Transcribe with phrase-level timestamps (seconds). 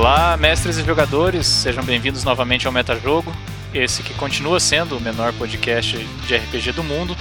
[0.00, 3.30] Olá, mestres e jogadores, sejam bem-vindos novamente ao Metajogo,
[3.74, 7.14] esse que continua sendo o menor podcast de RPG do mundo.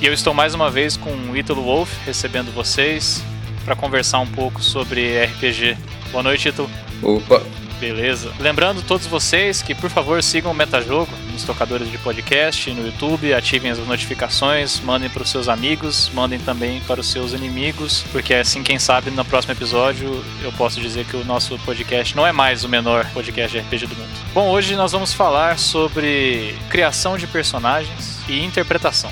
[0.00, 3.22] E eu estou mais uma vez com o Ítalo Wolf recebendo vocês
[3.62, 5.76] para conversar um pouco sobre RPG.
[6.12, 6.70] Boa noite, Ítalo.
[7.02, 7.42] Opa,
[7.78, 8.32] Beleza.
[8.40, 13.34] Lembrando todos vocês que, por favor, sigam o Metajogo nos tocadores de podcast, no YouTube,
[13.34, 18.32] ativem as notificações, mandem para os seus amigos, mandem também para os seus inimigos, porque
[18.32, 22.32] assim, quem sabe, no próximo episódio eu posso dizer que o nosso podcast não é
[22.32, 24.10] mais o menor podcast de RPG do mundo.
[24.32, 29.10] Bom, hoje nós vamos falar sobre criação de personagens e interpretação.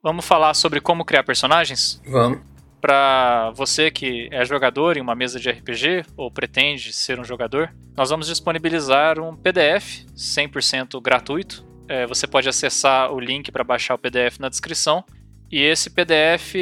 [0.00, 2.00] Vamos falar sobre como criar personagens?
[2.06, 2.53] vamos.
[2.84, 7.74] Para você que é jogador em uma mesa de RPG ou pretende ser um jogador,
[7.96, 11.66] nós vamos disponibilizar um PDF 100% gratuito.
[11.88, 15.02] É, você pode acessar o link para baixar o PDF na descrição.
[15.54, 16.56] E esse PDF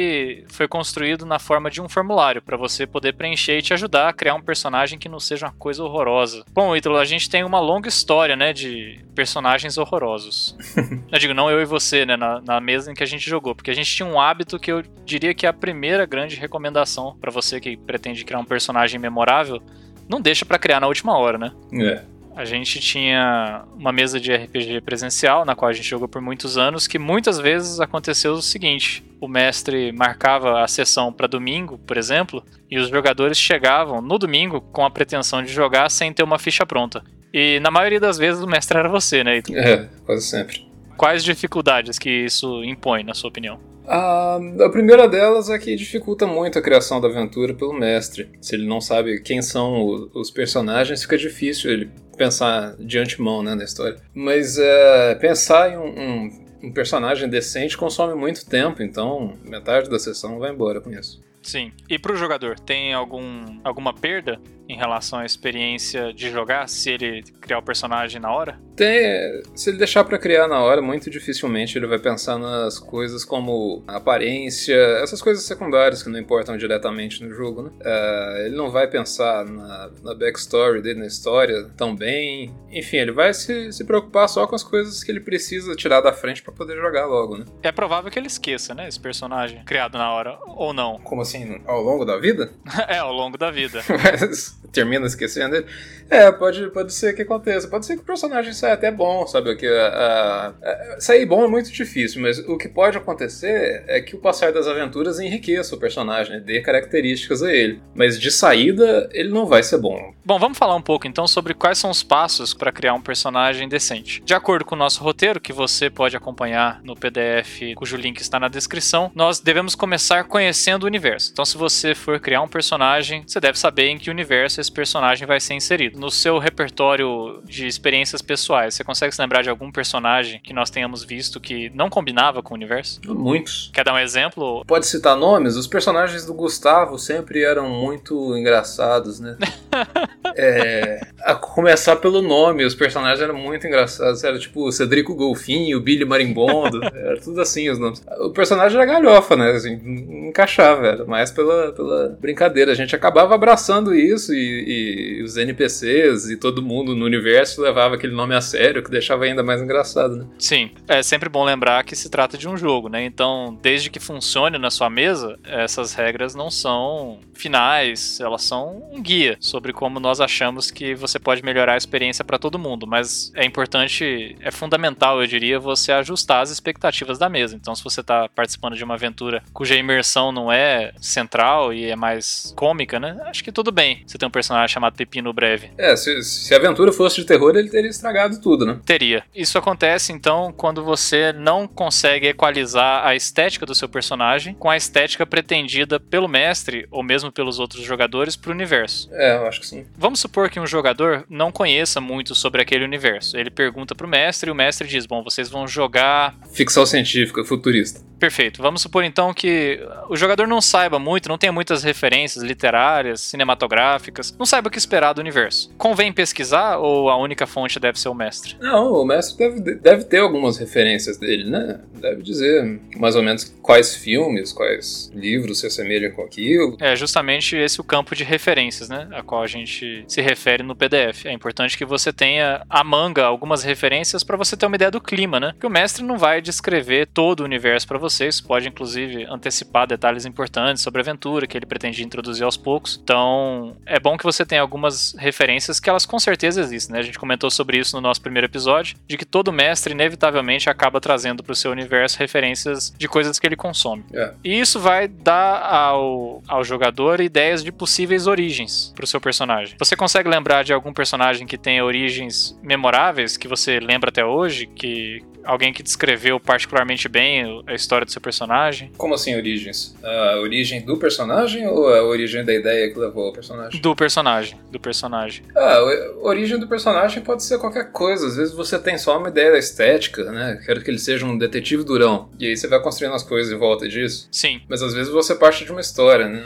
[0.49, 4.13] foi construído na forma de um formulário para você poder preencher e te ajudar a
[4.13, 6.45] criar um personagem que não seja uma coisa horrorosa.
[6.53, 10.55] Bom, Ítalo, a gente tem uma longa história, né, de personagens horrorosos.
[11.11, 13.55] eu digo, não eu e você, né, na, na mesa em que a gente jogou,
[13.55, 17.17] porque a gente tinha um hábito que eu diria que é a primeira grande recomendação
[17.19, 19.59] para você que pretende criar um personagem memorável.
[20.07, 21.51] Não deixa para criar na última hora, né?
[21.73, 22.03] É.
[22.35, 26.57] A gente tinha uma mesa de RPG presencial, na qual a gente jogou por muitos
[26.57, 31.95] anos, que muitas vezes aconteceu o seguinte: o mestre marcava a sessão para domingo, por
[31.95, 36.39] exemplo, e os jogadores chegavam no domingo com a pretensão de jogar sem ter uma
[36.39, 37.03] ficha pronta.
[37.31, 39.37] E na maioria das vezes o mestre era você, né?
[39.37, 39.55] Ito?
[39.55, 40.67] É, quase sempre.
[40.97, 43.59] Quais dificuldades que isso impõe, na sua opinião?
[43.87, 48.29] A, a primeira delas é que dificulta muito a criação da aventura pelo mestre.
[48.39, 53.55] Se ele não sabe quem são os personagens, fica difícil ele pensar de antemão né,
[53.55, 53.97] na história.
[54.13, 59.99] Mas é, pensar em um, um- um personagem decente consome muito tempo, então metade da
[59.99, 61.21] sessão vai embora com isso.
[61.41, 61.73] Sim.
[61.89, 64.39] E pro jogador, tem algum, alguma perda
[64.73, 68.59] em relação à experiência de jogar se ele criar o personagem na hora?
[68.75, 73.23] Tem, se ele deixar pra criar na hora, muito dificilmente ele vai pensar nas coisas
[73.23, 77.71] como aparência, essas coisas secundárias que não importam diretamente no jogo, né?
[77.81, 82.53] É, ele não vai pensar na, na backstory dele, na história, tão bem.
[82.71, 86.11] Enfim, ele vai se, se preocupar só com as coisas que ele precisa tirar da
[86.11, 87.45] frente pra poder jogar logo, né?
[87.61, 88.87] É provável que ele esqueça, né?
[88.87, 90.97] Esse personagem criado na hora, ou não.
[90.99, 91.61] Como assim?
[91.67, 92.51] Ao longo da vida?
[92.87, 93.81] é, ao longo da vida.
[94.03, 95.65] Mas termina esquecendo ele.
[96.09, 97.67] É, pode, pode ser que aconteça.
[97.67, 99.55] Pode ser que o personagem saia até bom, sabe?
[99.55, 100.53] Que, a-
[100.99, 104.67] sair bom é muito difícil, mas o que pode acontecer é que o passar das
[104.67, 107.81] aventuras enriqueça o personagem, dê características a ele.
[107.95, 110.13] Mas de saída, ele não vai ser bom.
[110.25, 113.67] Bom, vamos falar um pouco então sobre quais são os passos para criar um personagem
[113.67, 114.21] decente.
[114.23, 118.39] De acordo com o nosso roteiro, que você pode acompanhar no PDF, cujo link está
[118.39, 121.31] na descrição, nós devemos começar conhecendo o universo.
[121.31, 125.27] Então, se você for criar um personagem, você deve saber em que universo esse personagem
[125.27, 125.99] vai ser inserido.
[125.99, 130.69] No seu repertório de experiências pessoais, você consegue se lembrar de algum personagem que nós
[130.69, 132.99] tenhamos visto que não combinava com o universo?
[133.05, 133.71] Muitos.
[133.73, 134.63] Quer dar um exemplo?
[134.65, 135.55] Pode citar nomes?
[135.55, 139.37] Os personagens do Gustavo sempre eram muito engraçados, né?
[140.35, 144.23] É, a começar pelo nome, os personagens eram muito engraçados.
[144.23, 148.01] Era tipo o Cedrico Golfinho, o Billy Marimbondo, era tudo assim os nomes.
[148.19, 149.51] O personagem era galhofa, né?
[149.51, 152.71] Assim, não encaixava, era mais pela, pela brincadeira.
[152.71, 157.95] A gente acabava abraçando isso e, e os NPCs e todo mundo no universo levava
[157.95, 160.25] aquele nome a sério, que deixava ainda mais engraçado, né?
[160.37, 163.03] Sim, é sempre bom lembrar que se trata de um jogo, né?
[163.03, 169.01] Então, desde que funcione na sua mesa, essas regras não são finais, elas são um
[169.01, 172.85] guia sobre como nós achamos que você pode melhorar a experiência para todo mundo.
[172.87, 177.55] Mas é importante, é fundamental, eu diria, você ajustar as expectativas da mesa.
[177.55, 181.95] Então, se você está participando de uma aventura cuja imersão não é central e é
[181.95, 183.19] mais cômica, né?
[183.25, 184.03] Acho que tudo bem.
[184.05, 185.71] Você tem um personagem chamado Pepino Breve.
[185.77, 188.79] É, se, se a aventura fosse de terror, ele teria estragado tudo, né?
[188.85, 189.23] Teria.
[189.35, 194.77] Isso acontece então quando você não consegue equalizar a estética do seu personagem com a
[194.77, 199.09] estética pretendida pelo mestre ou mesmo pelos outros jogadores pro universo.
[199.11, 199.85] É, eu acho que sim.
[199.97, 203.37] Vamos supor que um jogador não conheça muito sobre aquele universo.
[203.37, 208.01] Ele pergunta pro mestre e o mestre diz: Bom, vocês vão jogar Ficção científica, futurista.
[208.23, 208.61] Perfeito.
[208.61, 214.12] Vamos supor então que o jogador não saiba muito, não tenha muitas referências literárias, cinematográficas,
[214.37, 215.71] não saiba o que esperar do universo.
[215.77, 218.55] Convém pesquisar ou a única fonte deve ser o mestre?
[218.59, 221.79] Não, o mestre deve, deve ter algumas referências dele, né?
[221.99, 226.77] Deve dizer mais ou menos quais filmes, quais livros se assemelham com aquilo.
[226.79, 229.07] É justamente esse o campo de referências, né?
[229.11, 231.25] A qual a gente se refere no PDF.
[231.25, 235.01] É importante que você tenha a manga algumas referências para você ter uma ideia do
[235.01, 235.51] clima, né?
[235.53, 238.27] Porque o mestre não vai descrever todo o universo para você você.
[238.27, 242.99] Isso pode, inclusive, antecipar detalhes importantes sobre a aventura que ele pretende introduzir aos poucos.
[243.03, 246.99] Então, é bom que você tenha algumas referências que elas com certeza existem, né?
[246.99, 250.99] A gente comentou sobre isso no nosso primeiro episódio, de que todo mestre, inevitavelmente, acaba
[250.99, 254.03] trazendo para o seu universo referências de coisas que ele consome.
[254.13, 254.33] É.
[254.43, 259.75] E isso vai dar ao, ao jogador ideias de possíveis origens para o seu personagem.
[259.79, 264.67] Você consegue lembrar de algum personagem que tenha origens memoráveis, que você lembra até hoje,
[264.67, 268.91] que alguém que descreveu particularmente bem a história do seu personagem?
[268.97, 269.95] Como assim origens?
[270.03, 273.79] A origem do personagem ou a origem da ideia que levou ao personagem?
[273.81, 275.43] Do personagem, do personagem.
[275.55, 278.27] Ah, a origem do personagem pode ser qualquer coisa.
[278.27, 280.61] Às vezes você tem só uma ideia da estética, né?
[280.65, 282.29] Quero que ele seja um detetive durão.
[282.39, 284.27] E aí você vai construindo as coisas em volta disso.
[284.31, 284.61] Sim.
[284.67, 286.43] Mas às vezes você parte de uma história, né?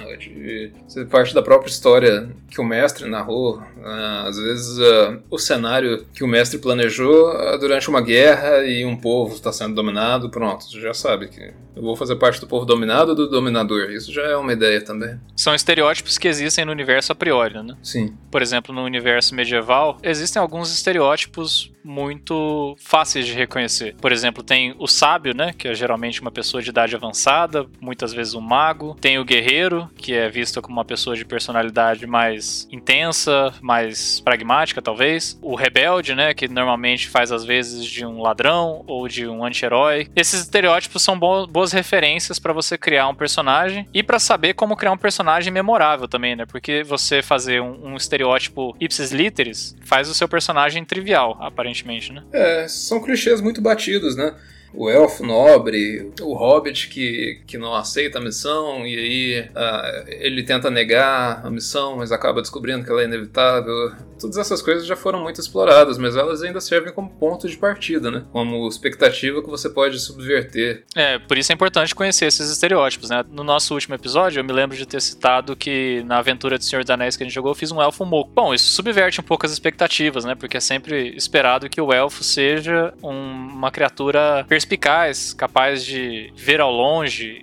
[0.87, 3.61] Você parte da própria história que o mestre narrou.
[3.83, 8.85] Ah, Às vezes ah, o cenário que o mestre planejou ah, durante uma guerra e
[8.87, 12.47] um povo está sendo dominado, pronto, você já sabe que eu vou fazer parte do
[12.47, 13.91] povo dominado ou do dominador.
[13.91, 15.19] Isso já é uma ideia também.
[15.35, 17.75] São estereótipos que existem no universo a priori, né?
[17.83, 18.15] Sim.
[18.31, 23.95] Por exemplo, no universo medieval, existem alguns estereótipos muito fáceis de reconhecer.
[24.01, 28.13] Por exemplo, tem o sábio, né, que é geralmente uma pessoa de idade avançada, muitas
[28.13, 28.95] vezes um mago.
[28.99, 34.81] Tem o guerreiro, que é visto como uma pessoa de personalidade mais intensa, mais pragmática,
[34.81, 35.39] talvez.
[35.41, 40.07] O rebelde, né, que normalmente faz às vezes de um ladrão ou de um anti-herói.
[40.15, 44.75] Esses estereótipos são bo- boas referências para você criar um personagem e para saber como
[44.75, 46.45] criar um personagem memorável também, né?
[46.45, 51.76] Porque você fazer um, um estereótipo ipsis literis faz o seu personagem trivial, aparentemente,
[52.13, 52.23] né?
[52.31, 54.33] É, são clichês muito batidos, né?
[54.73, 60.43] O elfo nobre, o hobbit que, que não aceita a missão e aí ah, ele
[60.43, 63.93] tenta negar a missão, mas acaba descobrindo que ela é inevitável.
[64.19, 68.09] Todas essas coisas já foram muito exploradas, mas elas ainda servem como ponto de partida,
[68.11, 68.23] né?
[68.31, 70.83] Como expectativa que você pode subverter.
[70.95, 73.23] É, por isso é importante conhecer esses estereótipos, né?
[73.31, 76.83] No nosso último episódio, eu me lembro de ter citado que na aventura de Senhor
[76.83, 78.31] dos Anéis que a gente jogou, eu fiz um elfo moco.
[78.33, 80.35] Bom, isso subverte um pouco as expectativas, né?
[80.35, 86.59] Porque é sempre esperado que o elfo seja um- uma criatura perspicaz, capaz de ver
[86.61, 87.41] ao longe.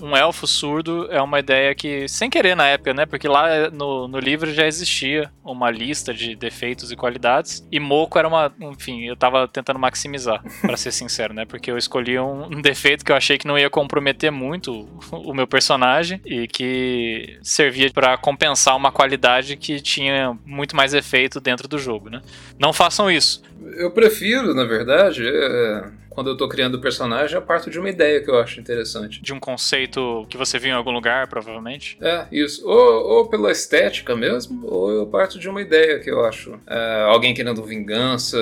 [0.00, 3.04] Um elfo surdo é uma ideia que, sem querer na época, né?
[3.04, 7.66] Porque lá no, no livro já existia uma lista de defeitos e qualidades.
[7.70, 8.52] E moco era uma.
[8.60, 11.44] Enfim, eu tava tentando maximizar, pra ser sincero, né?
[11.44, 15.30] Porque eu escolhi um, um defeito que eu achei que não ia comprometer muito o,
[15.30, 21.40] o meu personagem e que servia pra compensar uma qualidade que tinha muito mais efeito
[21.40, 22.20] dentro do jogo, né?
[22.58, 23.42] Não façam isso.
[23.76, 25.84] Eu prefiro, na verdade, é,
[26.18, 29.22] quando eu tô criando o personagem, eu parto de uma ideia que eu acho interessante.
[29.22, 31.96] De um conceito que você viu em algum lugar, provavelmente.
[32.00, 32.68] É, isso.
[32.68, 36.58] Ou, ou pela estética mesmo, ou eu parto de uma ideia que eu acho.
[36.66, 38.36] É, alguém querendo vingança,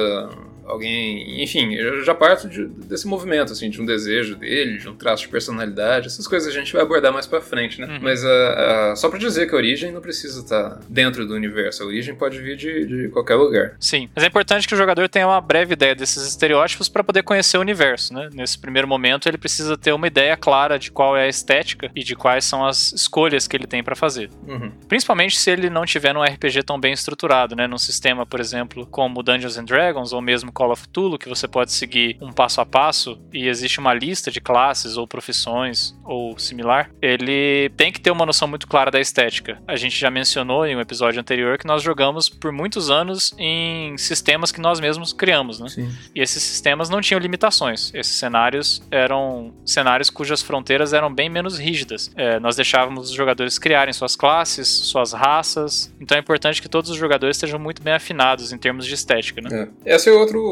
[0.67, 1.43] alguém.
[1.43, 5.23] Enfim, eu já parto de- desse movimento, assim, de um desejo dele, de um traço
[5.25, 6.07] de personalidade.
[6.07, 7.87] Essas coisas a gente vai abordar mais pra frente, né?
[7.87, 7.99] Uhum.
[8.03, 11.83] Mas ah, ah, só pra dizer que a origem não precisa estar dentro do universo.
[11.83, 13.77] A origem pode vir de, de qualquer lugar.
[13.81, 17.23] Sim, mas é importante que o jogador tenha uma breve ideia desses estereótipos para poder
[17.23, 18.29] conhecer o universo, né?
[18.33, 22.03] Nesse primeiro momento, ele precisa ter uma ideia clara de qual é a estética e
[22.03, 24.31] de quais são as escolhas que ele tem para fazer.
[24.47, 24.71] Uhum.
[24.89, 27.67] Principalmente se ele não tiver num RPG tão bem estruturado, né?
[27.67, 31.47] Num sistema, por exemplo, como Dungeons and Dragons ou mesmo Call of Cthulhu, que você
[31.47, 36.39] pode seguir um passo a passo e existe uma lista de classes ou profissões ou
[36.39, 39.61] similar, ele tem que ter uma noção muito clara da estética.
[39.69, 43.99] A gente já mencionou em um episódio anterior que nós jogamos por muitos anos em
[43.99, 45.69] sistemas que nós mesmos criamos, né?
[45.69, 45.95] Sim.
[46.15, 47.93] E esses sistemas não tinham limitações.
[47.93, 52.11] Esses cenários eram cenários cujas fronteiras eram bem menos rígidas.
[52.17, 55.93] É, nós deixávamos os jogadores criarem suas classes, suas raças.
[56.01, 59.43] Então é importante que todos os jogadores estejam muito bem afinados em termos de estética,
[59.43, 59.69] né?
[59.85, 59.95] É.
[59.95, 60.46] Essa é outro,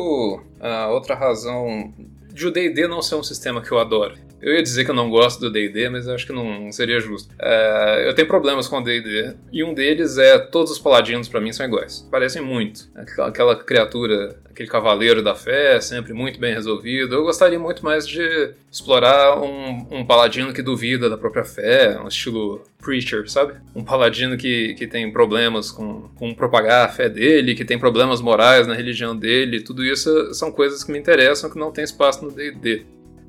[0.90, 1.92] outra razão
[2.32, 4.16] de o D&D não ser um sistema que eu adoro.
[4.44, 7.34] Eu ia dizer que eu não gosto do D&D, mas acho que não seria justo.
[7.40, 11.40] É, eu tenho problemas com o D&D, e um deles é todos os paladinos pra
[11.40, 12.06] mim são iguais.
[12.10, 12.86] Parecem muito.
[12.94, 17.14] Aquela, aquela criatura, aquele cavaleiro da fé, sempre muito bem resolvido.
[17.14, 22.08] Eu gostaria muito mais de explorar um, um paladino que duvida da própria fé, um
[22.08, 23.54] estilo Preacher, sabe?
[23.74, 28.20] Um paladino que, que tem problemas com, com propagar a fé dele, que tem problemas
[28.20, 29.62] morais na religião dele.
[29.62, 32.84] Tudo isso são coisas que me interessam, que não tem espaço no D&D.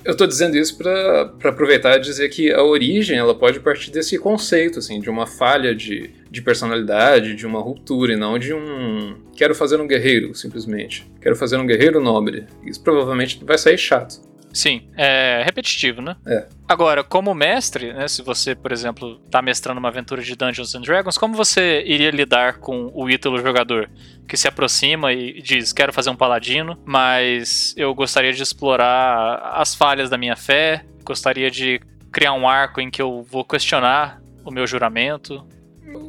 [0.06, 3.90] Eu tô dizendo isso pra pra aproveitar e dizer que a origem ela pode partir
[3.90, 8.54] desse conceito, assim, de uma falha de, de personalidade, de uma ruptura, e não de
[8.54, 9.18] um.
[9.36, 11.06] Quero fazer um guerreiro, simplesmente.
[11.20, 12.46] Quero fazer um guerreiro nobre.
[12.64, 14.22] Isso provavelmente vai sair chato.
[14.54, 16.16] Sim, é repetitivo, né?
[16.26, 16.46] É.
[16.68, 20.82] Agora, como mestre, né, se você, por exemplo, está mestrando uma aventura de Dungeons and
[20.82, 23.88] Dragons, como você iria lidar com o Ítalo jogador
[24.28, 29.76] que se aproxima e diz: Quero fazer um paladino, mas eu gostaria de explorar as
[29.76, 31.80] falhas da minha fé, gostaria de
[32.12, 35.46] criar um arco em que eu vou questionar o meu juramento?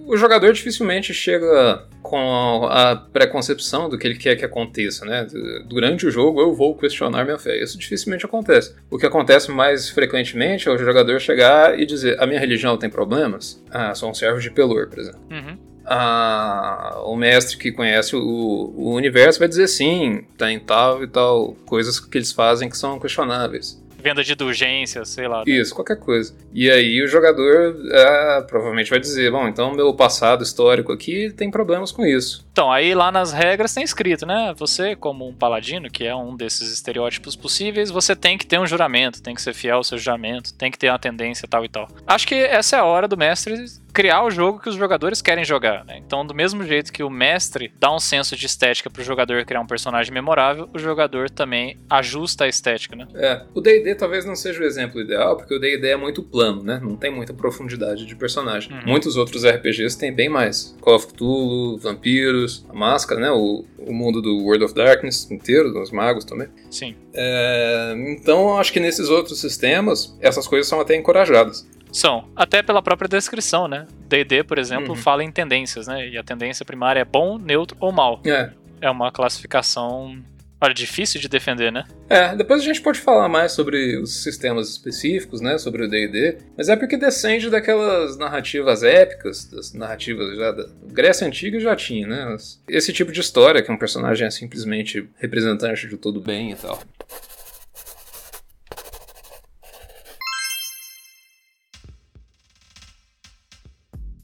[0.07, 5.27] O jogador dificilmente chega com a preconcepção do que ele quer que aconteça, né?
[5.67, 7.61] Durante o jogo eu vou questionar minha fé.
[7.61, 8.75] Isso dificilmente acontece.
[8.89, 12.89] O que acontece mais frequentemente é o jogador chegar e dizer: a minha religião tem
[12.89, 13.61] problemas?
[13.71, 15.21] Ah, sou um servo de Pelor, por exemplo.
[15.31, 15.59] Uhum.
[15.85, 21.57] Ah, o mestre que conhece o, o universo vai dizer sim, tem tal e tal
[21.67, 25.39] coisas que eles fazem que são questionáveis venda de indulgência, sei lá.
[25.39, 25.45] Né?
[25.53, 26.33] Isso, qualquer coisa.
[26.55, 31.51] E aí o jogador é, provavelmente vai dizer, bom, então meu passado histórico aqui tem
[31.51, 32.47] problemas com isso.
[32.53, 34.55] Então, aí lá nas regras tem escrito, né?
[34.57, 38.67] Você, como um paladino, que é um desses estereótipos possíveis, você tem que ter um
[38.67, 41.69] juramento, tem que ser fiel ao seu juramento, tem que ter uma tendência tal e
[41.69, 41.89] tal.
[42.07, 43.65] Acho que essa é a hora do mestre
[43.97, 45.83] criar o jogo que os jogadores querem jogar.
[45.87, 46.03] Né?
[46.07, 49.43] Então, do mesmo jeito que o mestre dá um senso de estética para o jogador
[49.47, 52.95] criar um personagem memorável, o jogador também ajusta a estética.
[52.95, 53.09] Né?
[53.15, 56.63] É, o D&D talvez não seja o exemplo ideal, porque o D&D é muito plano,
[56.63, 56.79] né?
[56.83, 58.71] Não tem muita profundidade de personagem.
[58.71, 58.83] Uhum.
[58.85, 60.77] Muitos outros RPGs têm bem mais.
[60.83, 63.31] Call of Cthulhu, Vampiros, a Máscara, né?
[63.31, 66.49] O, o mundo do World of Darkness inteiro, dos magos também.
[66.71, 66.95] Sim.
[67.15, 71.67] É, então, acho que nesses outros sistemas, essas coisas são até encorajadas.
[71.97, 72.29] São.
[72.37, 73.87] Até pela própria descrição, né?
[74.07, 74.97] D&D, por exemplo, uhum.
[74.97, 76.07] fala em tendências, né?
[76.07, 78.21] E a tendência primária é bom, neutro ou mal.
[78.27, 78.51] É.
[78.83, 80.23] É uma classificação
[80.59, 81.85] Olha, difícil de defender, né?
[82.09, 85.59] É, depois a gente pode falar mais sobre os sistemas específicos, né?
[85.59, 86.39] Sobre o DD.
[86.57, 92.07] Mas é porque descende daquelas narrativas épicas, das narrativas já da Grécia Antiga já tinha,
[92.07, 92.37] né?
[92.69, 96.81] Esse tipo de história, que um personagem é simplesmente representante de todo bem e tal.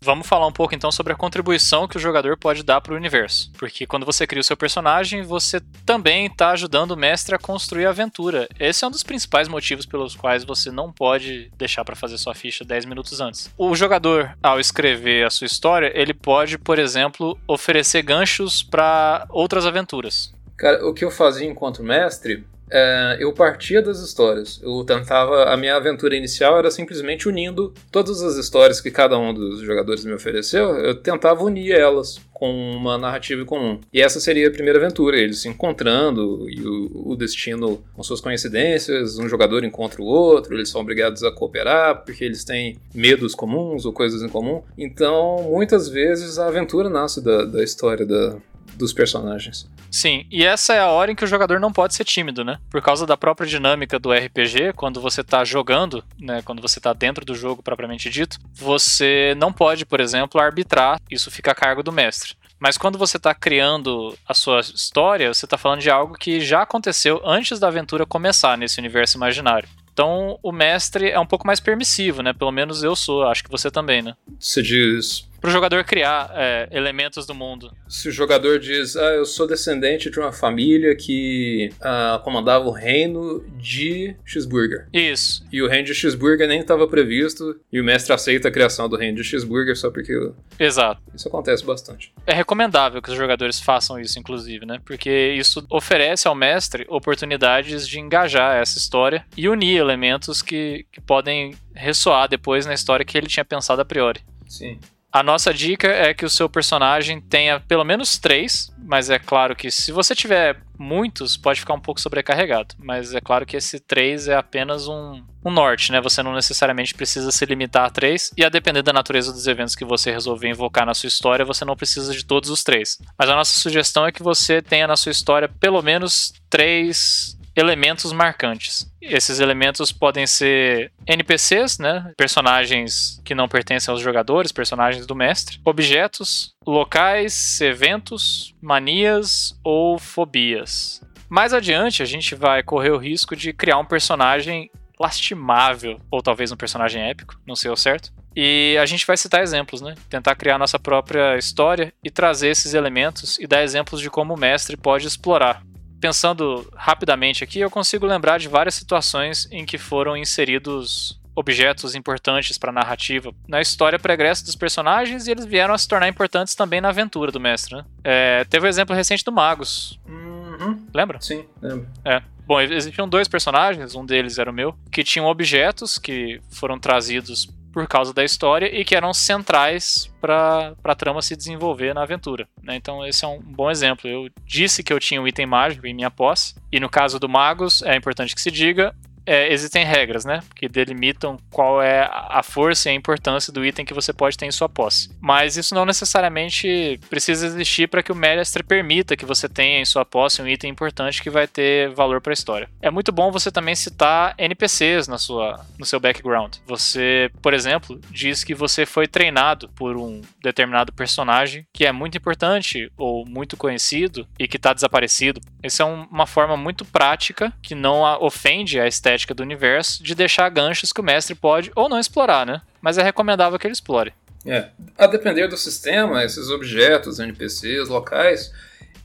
[0.05, 2.97] Vamos falar um pouco então sobre a contribuição que o jogador pode dar para o
[2.97, 3.53] universo.
[3.57, 7.87] Porque quando você cria o seu personagem, você também está ajudando o mestre a construir
[7.87, 8.49] a aventura.
[8.59, 12.35] Esse é um dos principais motivos pelos quais você não pode deixar para fazer sua
[12.35, 13.49] ficha 10 minutos antes.
[13.57, 19.67] O jogador, ao escrever a sua história, ele pode, por exemplo, oferecer ganchos para outras
[19.67, 20.35] aventuras.
[20.57, 24.59] Cara, o que eu fazia enquanto mestre é, eu partia das histórias.
[24.63, 25.45] Eu tentava.
[25.45, 30.05] A minha aventura inicial era simplesmente unindo todas as histórias que cada um dos jogadores
[30.05, 33.79] me ofereceu, eu tentava unir elas com uma narrativa comum.
[33.93, 38.21] E essa seria a primeira aventura, eles se encontrando e o, o, destino com suas
[38.21, 43.35] coincidências, um jogador encontra o outro, eles são obrigados a cooperar porque eles têm medos
[43.35, 44.61] comuns ou coisas em comum.
[44.77, 48.37] Então, muitas vezes a aventura nasce da, da história da,
[48.83, 49.69] dos personagens.
[49.91, 52.59] Sim, e essa é a hora em que o jogador não pode ser tímido, né?
[52.71, 56.93] Por causa da própria dinâmica do RPG, quando você tá jogando, né, quando você tá
[56.93, 61.83] dentro do jogo propriamente dito, você não pode, por exemplo, arbitrar, isso fica a cargo
[61.83, 62.35] do mestre.
[62.59, 66.63] Mas quando você está criando a sua história, você está falando de algo que já
[66.63, 69.69] aconteceu antes da aventura começar nesse universo imaginário.
[69.93, 72.33] Então o mestre é um pouco mais permissivo, né?
[72.33, 74.15] Pelo menos eu sou, acho que você também, né?
[74.39, 77.73] Você diz para o jogador criar é, elementos do mundo.
[77.89, 82.71] Se o jogador diz, ah, eu sou descendente de uma família que ah, comandava o
[82.71, 84.87] reino de Cheeseburger.
[84.93, 85.45] Isso.
[85.53, 88.97] E o reino de Cheeseburger nem estava previsto, e o mestre aceita a criação do
[88.97, 90.13] reino de Cheeseburger só porque.
[90.61, 91.03] Exato.
[91.13, 92.15] Isso acontece bastante.
[92.25, 94.79] É recomendável que os jogadores façam isso, inclusive, né?
[94.85, 101.01] Porque isso oferece ao mestre oportunidades de engajar essa história e unir elementos que, que
[101.01, 104.21] podem ressoar depois na história que ele tinha pensado a priori.
[104.49, 104.79] Sim.
[105.13, 109.55] A nossa dica é que o seu personagem tenha pelo menos três, mas é claro
[109.55, 112.75] que se você tiver muitos, pode ficar um pouco sobrecarregado.
[112.79, 116.01] Mas é claro que esse três é apenas um, um norte, né?
[116.01, 119.77] Você não necessariamente precisa se limitar a três, e a depender da natureza dos eventos
[119.77, 122.99] que você resolver invocar na sua história, você não precisa de todos os três.
[123.19, 128.13] Mas a nossa sugestão é que você tenha na sua história pelo menos três elementos
[128.13, 128.91] marcantes.
[129.01, 132.13] Esses elementos podem ser NPCs, né?
[132.17, 141.01] Personagens que não pertencem aos jogadores, personagens do mestre, objetos, locais, eventos, manias ou fobias.
[141.29, 146.53] Mais adiante, a gente vai correr o risco de criar um personagem lastimável, ou talvez
[146.53, 148.13] um personagem épico, não sei ao certo.
[148.37, 149.95] E a gente vai citar exemplos, né?
[150.09, 154.39] Tentar criar nossa própria história e trazer esses elementos e dar exemplos de como o
[154.39, 155.63] mestre pode explorar
[156.03, 162.59] pensando rapidamente aqui, eu consigo lembrar de várias situações em que foram inseridos objetos importantes
[162.59, 166.57] para a narrativa na história pregressa dos personagens e eles vieram a se tornar importantes
[166.57, 167.77] também na aventura do mestre.
[167.77, 167.85] Né?
[168.03, 169.99] É, teve o um exemplo recente do Magos.
[170.07, 170.85] Uhum.
[170.93, 171.21] Lembra?
[171.21, 171.87] Sim, lembro.
[172.05, 172.21] É.
[172.45, 177.49] Bom, existiam dois personagens, um deles era o meu, que tinham objetos que foram trazidos
[177.73, 182.47] por causa da história e que eram centrais para a trama se desenvolver na aventura.
[182.63, 182.77] Né?
[182.77, 184.09] Então, esse é um bom exemplo.
[184.09, 187.29] Eu disse que eu tinha um item mágico em minha posse, e no caso do
[187.29, 190.41] Magos, é importante que se diga, é, existem regras, né?
[190.55, 194.47] Que delimitam qual é a força e a importância do item que você pode ter
[194.47, 195.11] em sua posse.
[195.21, 199.85] Mas isso não necessariamente precisa existir para que o mestre permita que você tenha em
[199.85, 202.69] sua posse um item importante que vai ter valor para a história.
[202.81, 206.57] É muito bom você também citar NPCs na sua, no seu background.
[206.67, 212.19] Você, por exemplo, diz que você foi treinado por um determinado personagem que é muito
[212.19, 215.41] importante ou muito conhecido e que está desaparecido.
[215.63, 220.03] Essa é um, uma forma muito prática que não ofende a estética estética do universo
[220.03, 222.63] de deixar ganchos que o mestre pode ou não explorar, né?
[222.81, 224.13] Mas é recomendável que ele explore.
[224.45, 224.69] É.
[224.99, 228.51] A depender do sistema, esses objetos, NPCs, locais,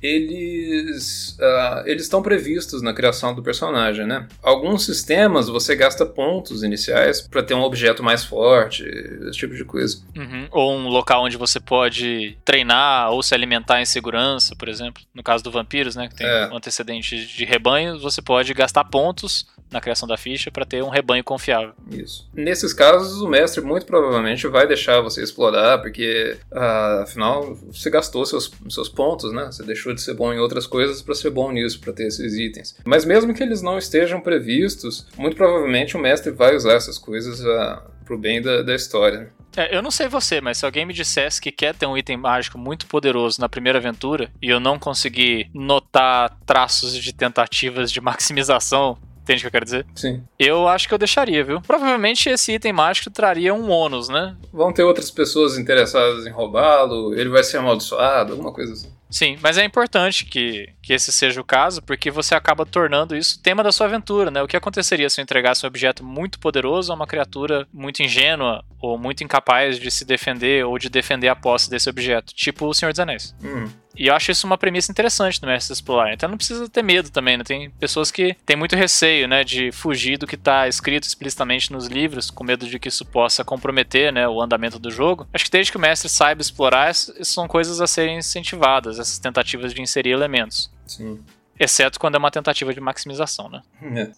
[0.01, 4.27] eles uh, eles estão previstos na criação do personagem, né?
[4.43, 9.65] Alguns sistemas você gasta pontos iniciais para ter um objeto mais forte, esse tipo de
[9.65, 9.99] coisa.
[10.15, 10.47] Uhum.
[10.51, 15.01] Ou um local onde você pode treinar ou se alimentar em segurança, por exemplo.
[15.13, 16.47] No caso do vampiros, né, que tem é.
[16.51, 20.89] um antecedente de rebanho, você pode gastar pontos na criação da ficha para ter um
[20.89, 21.73] rebanho confiável.
[21.91, 22.29] Isso.
[22.33, 28.25] Nesses casos, o mestre muito provavelmente vai deixar você explorar, porque uh, afinal você gastou
[28.25, 29.45] seus, seus pontos, né?
[29.45, 32.33] Você deixou de ser bom em outras coisas para ser bom nisso, para ter esses
[32.35, 32.75] itens.
[32.85, 37.41] Mas mesmo que eles não estejam previstos, muito provavelmente o mestre vai usar essas coisas
[37.41, 39.31] uh, pro bem da, da história.
[39.55, 42.15] É, eu não sei você, mas se alguém me dissesse que quer ter um item
[42.15, 47.99] mágico muito poderoso na primeira aventura e eu não conseguir notar traços de tentativas de
[47.99, 49.85] maximização Entende o que eu quero dizer?
[49.93, 50.23] Sim.
[50.39, 51.59] Eu acho que eu deixaria, viu?
[51.59, 54.37] Provavelmente esse item mágico traria um ônus, né?
[54.53, 58.87] Vão ter outras pessoas interessadas em roubá-lo, ele vai ser amaldiçoado, alguma coisa assim.
[59.09, 63.41] Sim, mas é importante que, que esse seja o caso, porque você acaba tornando isso
[63.41, 64.41] tema da sua aventura, né?
[64.41, 68.63] O que aconteceria se eu entregasse um objeto muito poderoso a uma criatura muito ingênua
[68.79, 72.73] ou muito incapaz de se defender ou de defender a posse desse objeto, tipo o
[72.73, 73.35] Senhor dos Anéis.
[73.43, 73.69] Uhum.
[73.97, 76.13] E eu acho isso uma premissa interessante no Mestre Explorar.
[76.13, 77.43] Então não precisa ter medo também, né?
[77.43, 81.87] Tem pessoas que têm muito receio, né, de fugir do que está escrito explicitamente nos
[81.87, 85.27] livros, com medo de que isso possa comprometer, né, o andamento do jogo.
[85.33, 89.73] Acho que desde que o mestre saiba explorar, são coisas a serem incentivadas, essas tentativas
[89.73, 90.71] de inserir elementos.
[90.85, 91.23] Sim.
[91.59, 93.61] Exceto quando é uma tentativa de maximização, né?
[93.81, 94.11] É.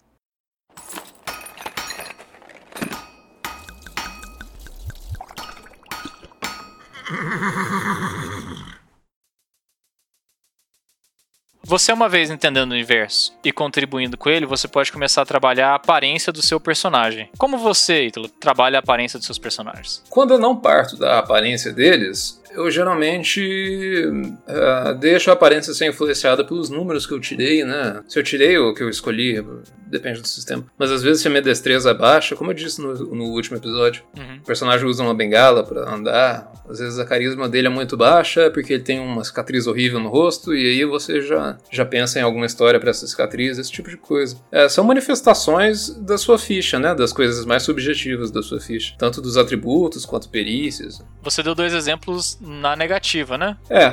[11.62, 15.70] Você, uma vez entendendo o universo e contribuindo com ele, você pode começar a trabalhar
[15.70, 17.30] a aparência do seu personagem.
[17.38, 20.02] Como você, Ítalo, trabalha a aparência dos seus personagens?
[20.10, 26.44] Quando eu não parto da aparência deles, eu geralmente uh, deixo a aparência ser influenciada
[26.44, 28.02] pelos números que eu tirei, né?
[28.08, 29.44] Se eu tirei o que eu escolhi,
[29.90, 30.64] depende do sistema.
[30.78, 33.56] Mas às vezes se a minha destreza é baixa, como eu disse no, no último
[33.56, 34.36] episódio, uhum.
[34.36, 38.50] o personagem usa uma bengala para andar, às vezes a carisma dele é muito baixa
[38.50, 42.22] porque ele tem uma cicatriz horrível no rosto e aí você já, já pensa em
[42.22, 44.36] alguma história para essa cicatriz, esse tipo de coisa.
[44.52, 46.94] É, são manifestações da sua ficha, né?
[46.94, 51.02] Das coisas mais subjetivas da sua ficha, tanto dos atributos quanto perícias.
[51.22, 53.56] Você deu dois exemplos na negativa, né?
[53.68, 53.90] É,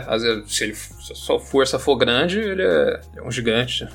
[0.48, 0.76] se, ele,
[1.08, 3.88] se a sua força for grande, ele é, é um gigante.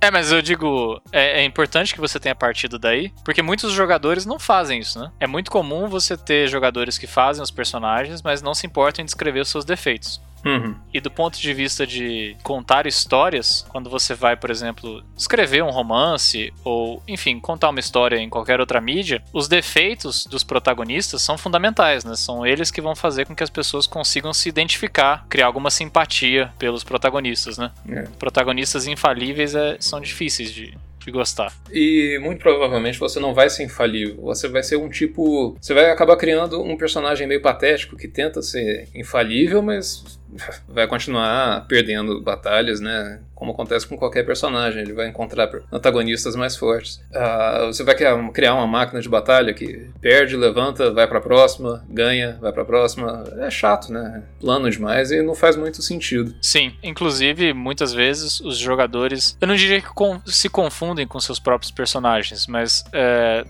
[0.00, 4.26] é, mas eu digo, é, é, importante que você tenha partido daí, porque muitos jogadores
[4.26, 5.10] não fazem isso, né?
[5.20, 9.06] É muito comum você ter jogadores que fazem os personagens, mas não se importam em
[9.06, 10.20] descrever os seus defeitos.
[10.44, 10.74] Uhum.
[10.92, 15.70] E do ponto de vista de contar histórias, quando você vai, por exemplo, escrever um
[15.70, 21.38] romance ou, enfim, contar uma história em qualquer outra mídia, os defeitos dos protagonistas são
[21.38, 22.14] fundamentais, né?
[22.16, 26.52] São eles que vão fazer com que as pessoas consigam se identificar, criar alguma simpatia
[26.58, 27.70] pelos protagonistas, né?
[27.88, 28.02] É.
[28.18, 31.52] Protagonistas infalíveis é, são difíceis de, de gostar.
[31.70, 34.16] E muito provavelmente você não vai ser infalível.
[34.22, 35.56] Você vai ser um tipo.
[35.60, 40.20] Você vai acabar criando um personagem meio patético que tenta ser infalível, mas
[40.68, 43.20] vai continuar perdendo batalhas, né?
[43.34, 47.02] Como acontece com qualquer personagem, ele vai encontrar antagonistas mais fortes.
[47.10, 51.84] Uh, você vai criar uma máquina de batalha que perde, levanta, vai para a próxima,
[51.88, 53.24] ganha, vai para a próxima.
[53.38, 54.22] É chato, né?
[54.40, 56.34] Plano demais e não faz muito sentido.
[56.40, 59.88] Sim, inclusive muitas vezes os jogadores, eu não diria que
[60.26, 63.44] se confundem com seus próprios personagens, mas é,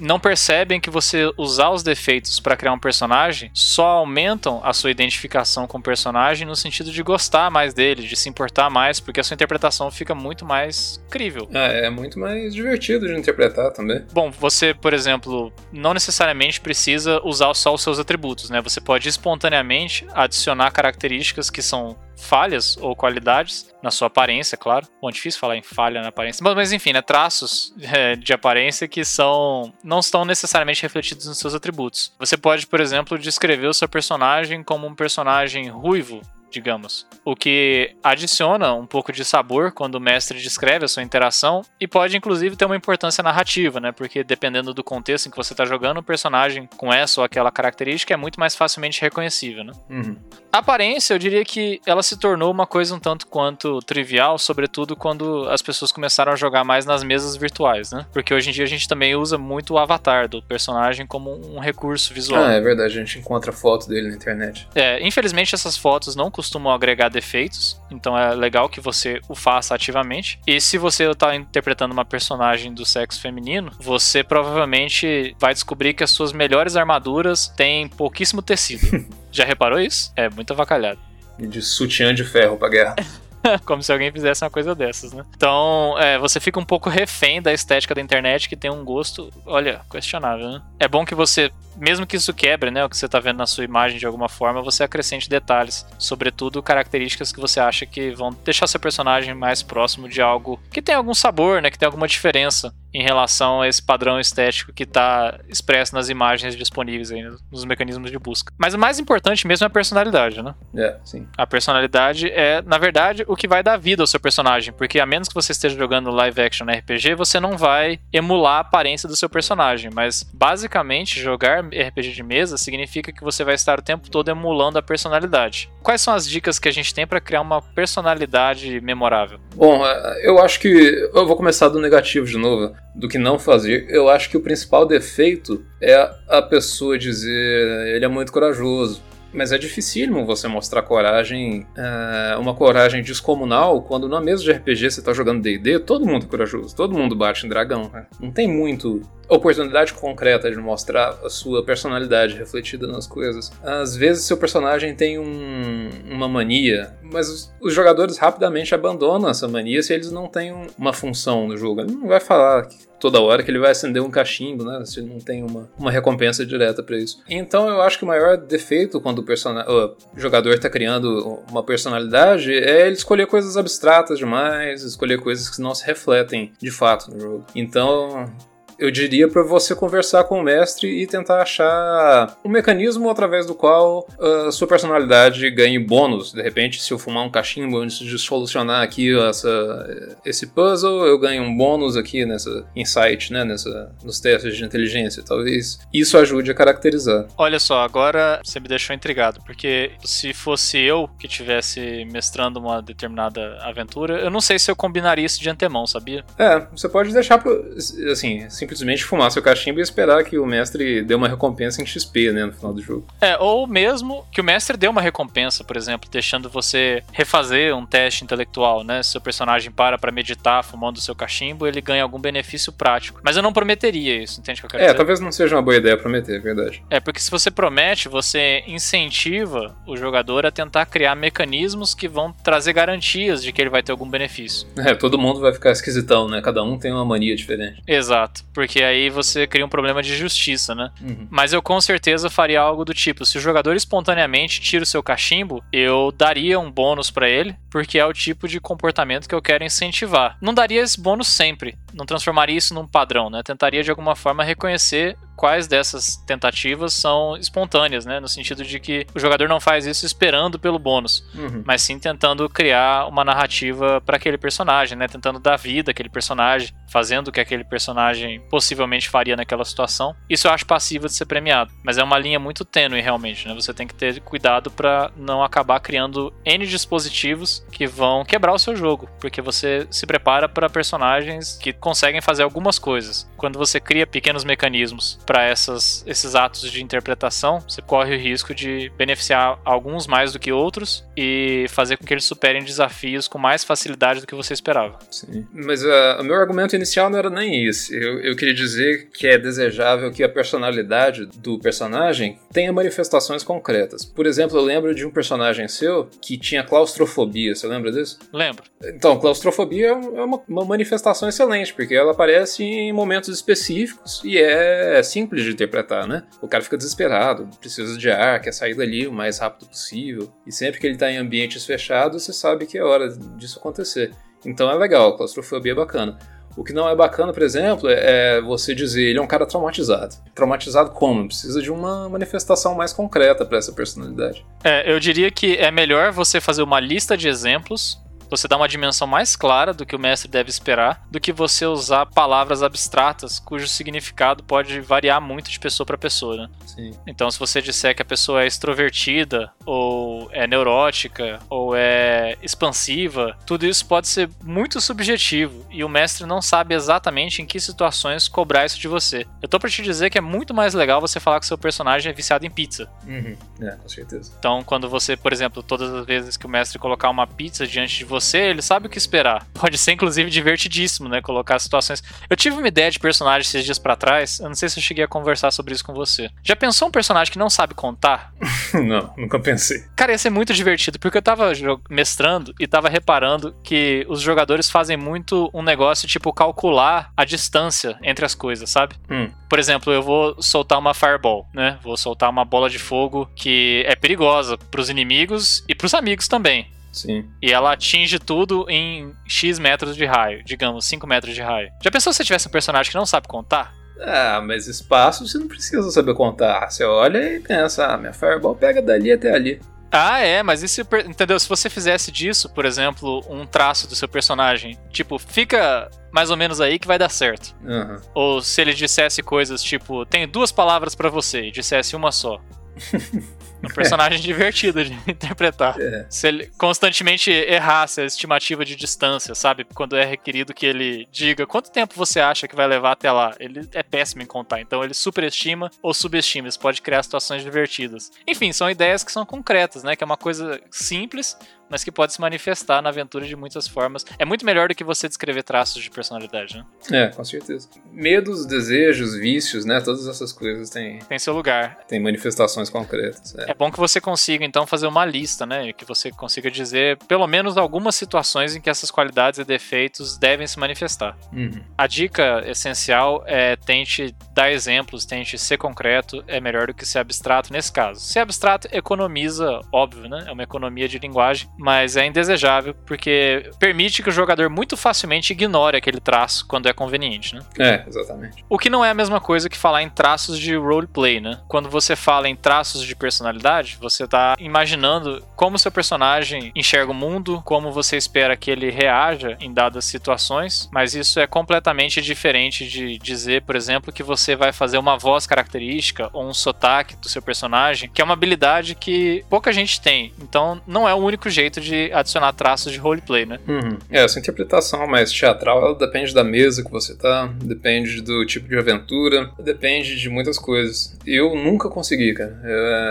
[0.00, 4.90] não percebem que você usar os defeitos para criar um personagem só aumentam a sua
[4.90, 9.20] identificação com o personagem no sentido de gostar mais dele, de se importar mais, porque
[9.20, 11.48] a sua interpretação fica muito mais crível.
[11.52, 14.04] É, é muito mais divertido de interpretar também.
[14.12, 18.60] Bom, você, por exemplo, não necessariamente precisa usar só os seus atributos, né?
[18.62, 24.86] Você pode espontaneamente adicionar características que são falhas ou qualidades na sua aparência, claro.
[25.00, 28.32] Bom, é difícil falar em falha na aparência, mas, mas enfim, né, traços é, de
[28.32, 32.12] aparência que são não estão necessariamente refletidos nos seus atributos.
[32.18, 36.22] Você pode, por exemplo, descrever o seu personagem como um personagem ruivo,
[36.54, 37.06] digamos.
[37.24, 41.86] O que adiciona um pouco de sabor quando o mestre descreve a sua interação e
[41.86, 43.92] pode inclusive ter uma importância narrativa, né?
[43.92, 47.50] Porque dependendo do contexto em que você está jogando, o personagem com essa ou aquela
[47.50, 49.72] característica é muito mais facilmente reconhecível, né?
[49.90, 50.16] Uhum.
[50.52, 54.94] A aparência, eu diria que ela se tornou uma coisa um tanto quanto trivial, sobretudo
[54.94, 58.06] quando as pessoas começaram a jogar mais nas mesas virtuais, né?
[58.12, 61.58] Porque hoje em dia a gente também usa muito o avatar do personagem como um
[61.58, 62.44] recurso visual.
[62.44, 64.68] Ah, é verdade, a gente encontra foto dele na internet.
[64.76, 69.74] É, infelizmente essas fotos não costumam agregar defeitos, então é legal que você o faça
[69.74, 70.38] ativamente.
[70.46, 76.04] E se você está interpretando uma personagem do sexo feminino, você provavelmente vai descobrir que
[76.04, 79.06] as suas melhores armaduras têm pouquíssimo tecido.
[79.30, 80.12] Já reparou isso?
[80.16, 81.00] É muito avacalhado.
[81.38, 82.94] E de sutiã de ferro pra guerra.
[83.64, 85.24] Como se alguém fizesse uma coisa dessas, né?
[85.36, 89.32] Então, é, você fica um pouco refém da estética da internet que tem um gosto,
[89.46, 90.62] olha, questionável, né?
[90.78, 93.46] É bom que você, mesmo que isso quebre, né, o que você tá vendo na
[93.46, 98.30] sua imagem de alguma forma, você acrescente detalhes, sobretudo características que você acha que vão
[98.44, 102.08] deixar seu personagem mais próximo de algo que tem algum sabor, né, que tem alguma
[102.08, 107.64] diferença em relação a esse padrão estético que está expresso nas imagens disponíveis aí, nos
[107.64, 108.52] mecanismos de busca.
[108.56, 110.54] Mas o mais importante mesmo é a personalidade, né?
[110.76, 111.26] É, sim.
[111.36, 115.06] A personalidade é, na verdade, o que vai dar vida ao seu personagem, porque a
[115.06, 119.16] menos que você esteja jogando live action RPG, você não vai emular a aparência do
[119.16, 124.10] seu personagem, mas basicamente jogar RPG de mesa significa que você vai estar o tempo
[124.10, 125.70] todo emulando a personalidade.
[125.82, 129.38] Quais são as dicas que a gente tem para criar uma personalidade memorável?
[129.54, 133.38] Bom, é, eu acho que eu vou começar do negativo de novo do que não
[133.38, 133.86] fazer.
[133.88, 139.02] Eu acho que o principal defeito é a pessoa dizer ele é muito corajoso.
[139.34, 144.90] Mas é dificílimo você mostrar coragem, uh, uma coragem descomunal, quando na mesa de RPG
[144.90, 147.90] você tá jogando DD, todo mundo é corajoso, todo mundo bate em dragão.
[147.92, 148.06] Né?
[148.20, 153.50] Não tem muito oportunidade concreta de mostrar a sua personalidade refletida nas coisas.
[153.62, 159.48] Às vezes seu personagem tem um, uma mania, mas os, os, jogadores rapidamente abandonam essa
[159.48, 161.80] mania se eles não têm uma função no jogo.
[161.80, 162.68] Ele não vai falar
[162.98, 164.84] toda hora que ele vai acender um cachimbo, né?
[164.84, 167.22] Se não tem uma, uma recompensa direta para isso.
[167.28, 172.52] Então eu acho que o maior defeito quando o, o jogador está criando uma personalidade
[172.52, 177.20] é ele escolher coisas abstratas demais, escolher coisas que não se refletem de fato no
[177.20, 177.46] jogo.
[177.54, 178.30] Então
[178.78, 183.54] eu diria para você conversar com o mestre e tentar achar um mecanismo através do
[183.54, 186.32] qual a uh, sua personalidade ganhe bônus.
[186.32, 191.18] De repente, se eu fumar um cachimbo antes de solucionar aqui essa, esse puzzle, eu
[191.18, 195.22] ganho um bônus aqui nessa insight, né, nessa, nos testes de inteligência.
[195.22, 197.26] Talvez isso ajude a caracterizar.
[197.36, 202.80] Olha só, agora você me deixou intrigado, porque se fosse eu que tivesse mestrando uma
[202.82, 206.24] determinada aventura, eu não sei se eu combinaria isso de antemão, sabia?
[206.38, 207.74] É, você pode deixar pro,
[208.10, 212.32] assim, simplesmente fumar seu cachimbo e esperar que o mestre dê uma recompensa em XP,
[212.32, 213.06] né, no final do jogo.
[213.20, 217.86] É, ou mesmo que o mestre dê uma recompensa, por exemplo, deixando você refazer um
[217.86, 219.02] teste intelectual, né?
[219.02, 223.20] Se seu personagem para pra meditar fumando seu cachimbo, ele ganha algum benefício prático.
[223.22, 224.94] Mas eu não prometeria isso, entende o que eu quero é, dizer?
[224.94, 226.82] É, talvez não seja uma boa ideia prometer, é verdade.
[226.90, 232.32] É, porque se você promete, você incentiva o jogador a tentar criar mecanismos que vão
[232.32, 234.66] trazer garantias de que ele vai ter algum benefício.
[234.76, 236.40] É, todo mundo vai ficar esquisitão, né?
[236.42, 237.82] Cada um tem uma mania diferente.
[237.86, 240.90] Exato porque aí você cria um problema de justiça, né?
[241.02, 241.26] Uhum.
[241.28, 245.02] Mas eu com certeza faria algo do tipo: se o jogador espontaneamente tira o seu
[245.02, 249.42] cachimbo, eu daria um bônus para ele, porque é o tipo de comportamento que eu
[249.42, 250.38] quero incentivar.
[250.40, 253.42] Não daria esse bônus sempre, não transformaria isso num padrão, né?
[253.42, 258.20] Tentaria de alguma forma reconhecer quais dessas tentativas são espontâneas, né?
[258.20, 261.62] No sentido de que o jogador não faz isso esperando pelo bônus, uhum.
[261.66, 265.08] mas sim tentando criar uma narrativa para aquele personagem, né?
[265.08, 270.14] Tentando dar vida àquele personagem, fazendo o que aquele personagem possivelmente faria naquela situação.
[270.28, 273.54] Isso eu acho passivo de ser premiado, mas é uma linha muito tênue realmente, né?
[273.54, 278.58] Você tem que ter cuidado para não acabar criando N dispositivos que vão quebrar o
[278.58, 283.28] seu jogo, porque você se prepara para personagens que conseguem fazer algumas coisas.
[283.44, 288.90] Quando você cria pequenos mecanismos para esses atos de interpretação, você corre o risco de
[288.96, 293.62] beneficiar alguns mais do que outros e fazer com que eles superem desafios com mais
[293.62, 294.98] facilidade do que você esperava.
[295.10, 295.46] Sim.
[295.52, 297.92] Mas uh, o meu argumento inicial não era nem isso.
[297.94, 304.06] Eu, eu queria dizer que é desejável que a personalidade do personagem tenha manifestações concretas.
[304.06, 307.54] Por exemplo, eu lembro de um personagem seu que tinha claustrofobia.
[307.54, 308.18] Você lembra disso?
[308.32, 308.64] Lembro.
[308.82, 315.02] Então, claustrofobia é uma, uma manifestação excelente, porque ela aparece em momentos específicos e é
[315.02, 316.24] simples de interpretar, né?
[316.40, 320.32] O cara fica desesperado, precisa de ar, quer sair dali o mais rápido possível.
[320.46, 324.12] E sempre que ele tá em ambientes fechados, você sabe que é hora disso acontecer.
[324.44, 326.18] Então é legal, a claustrofobia é bacana.
[326.56, 330.14] O que não é bacana, por exemplo, é você dizer ele é um cara traumatizado.
[330.34, 331.26] Traumatizado como?
[331.26, 334.46] Precisa de uma manifestação mais concreta para essa personalidade.
[334.62, 338.68] É, eu diria que é melhor você fazer uma lista de exemplos você dá uma
[338.68, 343.38] dimensão mais clara do que o mestre deve esperar, do que você usar palavras abstratas
[343.38, 346.48] cujo significado pode variar muito de pessoa para pessoa, né?
[346.66, 346.92] Sim.
[347.06, 353.36] Então, se você disser que a pessoa é extrovertida, ou é neurótica, ou é expansiva,
[353.46, 358.28] tudo isso pode ser muito subjetivo e o mestre não sabe exatamente em que situações
[358.28, 359.26] cobrar isso de você.
[359.42, 362.10] Eu tô pra te dizer que é muito mais legal você falar que seu personagem
[362.10, 362.88] é viciado em pizza.
[363.06, 363.36] Uhum.
[363.60, 364.32] É, com certeza.
[364.38, 367.98] Então, quando você, por exemplo, todas as vezes que o mestre colocar uma pizza diante
[367.98, 368.13] de você,
[368.50, 369.46] ele sabe o que esperar.
[369.54, 371.20] Pode ser, inclusive, divertidíssimo, né?
[371.20, 372.02] Colocar situações.
[372.28, 374.40] Eu tive uma ideia de personagem esses dias para trás.
[374.40, 376.30] Eu não sei se eu cheguei a conversar sobre isso com você.
[376.42, 378.32] Já pensou um personagem que não sabe contar?
[378.74, 379.84] não, nunca pensei.
[379.96, 381.52] Cara, ia ser muito divertido, porque eu tava
[381.88, 387.98] mestrando e tava reparando que os jogadores fazem muito um negócio tipo calcular a distância
[388.02, 388.94] entre as coisas, sabe?
[389.10, 389.30] Hum.
[389.48, 391.78] Por exemplo, eu vou soltar uma fireball, né?
[391.82, 395.94] Vou soltar uma bola de fogo que é perigosa para os inimigos e para os
[395.94, 396.73] amigos também.
[396.94, 397.28] Sim.
[397.42, 401.70] E ela atinge tudo em X metros de raio, digamos, 5 metros de raio.
[401.82, 403.74] Já pensou se você tivesse um personagem que não sabe contar?
[404.00, 406.70] Ah, mas espaço você não precisa saber contar.
[406.70, 409.60] Você olha e pensa, ah, minha fireball pega dali até ali.
[409.96, 411.38] Ah, é, mas e se, entendeu?
[411.38, 416.36] Se você fizesse disso, por exemplo, um traço do seu personagem, tipo, fica mais ou
[416.36, 417.54] menos aí que vai dar certo.
[417.64, 418.00] Uhum.
[418.12, 422.40] Ou se ele dissesse coisas tipo, tenho duas palavras para você e dissesse uma só.
[423.66, 425.80] Um personagem divertido de interpretar.
[425.80, 426.06] É.
[426.08, 429.64] Se ele constantemente errasse a estimativa de distância, sabe?
[429.74, 433.34] Quando é requerido que ele diga quanto tempo você acha que vai levar até lá.
[433.38, 436.48] Ele é péssimo em contar, então ele superestima ou subestima.
[436.48, 438.10] Isso pode criar situações divertidas.
[438.26, 439.96] Enfim, são ideias que são concretas, né?
[439.96, 441.36] Que é uma coisa simples,
[441.68, 444.04] mas que pode se manifestar na aventura de muitas formas.
[444.18, 446.64] É muito melhor do que você descrever traços de personalidade, né?
[446.90, 447.68] É, com certeza.
[447.92, 449.80] Medos, desejos, vícios, né?
[449.80, 450.98] Todas essas coisas têm.
[451.00, 451.78] Tem seu lugar.
[451.88, 453.34] Tem manifestações concretas.
[453.38, 453.50] É.
[453.50, 455.72] é bom que você consiga, então, fazer uma lista, né?
[455.72, 460.46] Que você consiga dizer pelo menos algumas situações em que essas qualidades e defeitos devem
[460.46, 461.16] se manifestar.
[461.32, 461.62] Uhum.
[461.76, 466.98] A dica essencial é tente dar exemplos, tente ser concreto, é melhor do que ser
[466.98, 468.00] abstrato nesse caso.
[468.00, 470.24] Ser abstrato economiza, óbvio, né?
[470.26, 475.32] É uma economia de linguagem, mas é indesejável porque permite que o jogador muito facilmente
[475.32, 477.42] ignore aquele traço quando é conveniente, né?
[477.58, 478.44] É, exatamente.
[478.48, 481.40] O que não é a mesma coisa que falar em traços de roleplay, né?
[481.48, 486.94] Quando você fala em traços de personalidade, você tá imaginando como seu personagem enxerga o
[486.94, 492.68] mundo, como você espera que ele reaja em dadas situações, mas isso é completamente diferente
[492.68, 497.08] de dizer, por exemplo, que você vai fazer uma voz característica ou um sotaque do
[497.08, 500.12] seu personagem, que é uma habilidade que pouca gente tem.
[500.20, 503.38] Então, não é o único jeito jeito de adicionar traços de roleplay, né?
[503.46, 503.78] Uhum.
[503.90, 508.48] É, essa interpretação mais teatral, ela depende da mesa que você tá, depende do tipo
[508.48, 510.96] de aventura, depende de muitas coisas.
[511.06, 512.40] Eu nunca consegui, cara.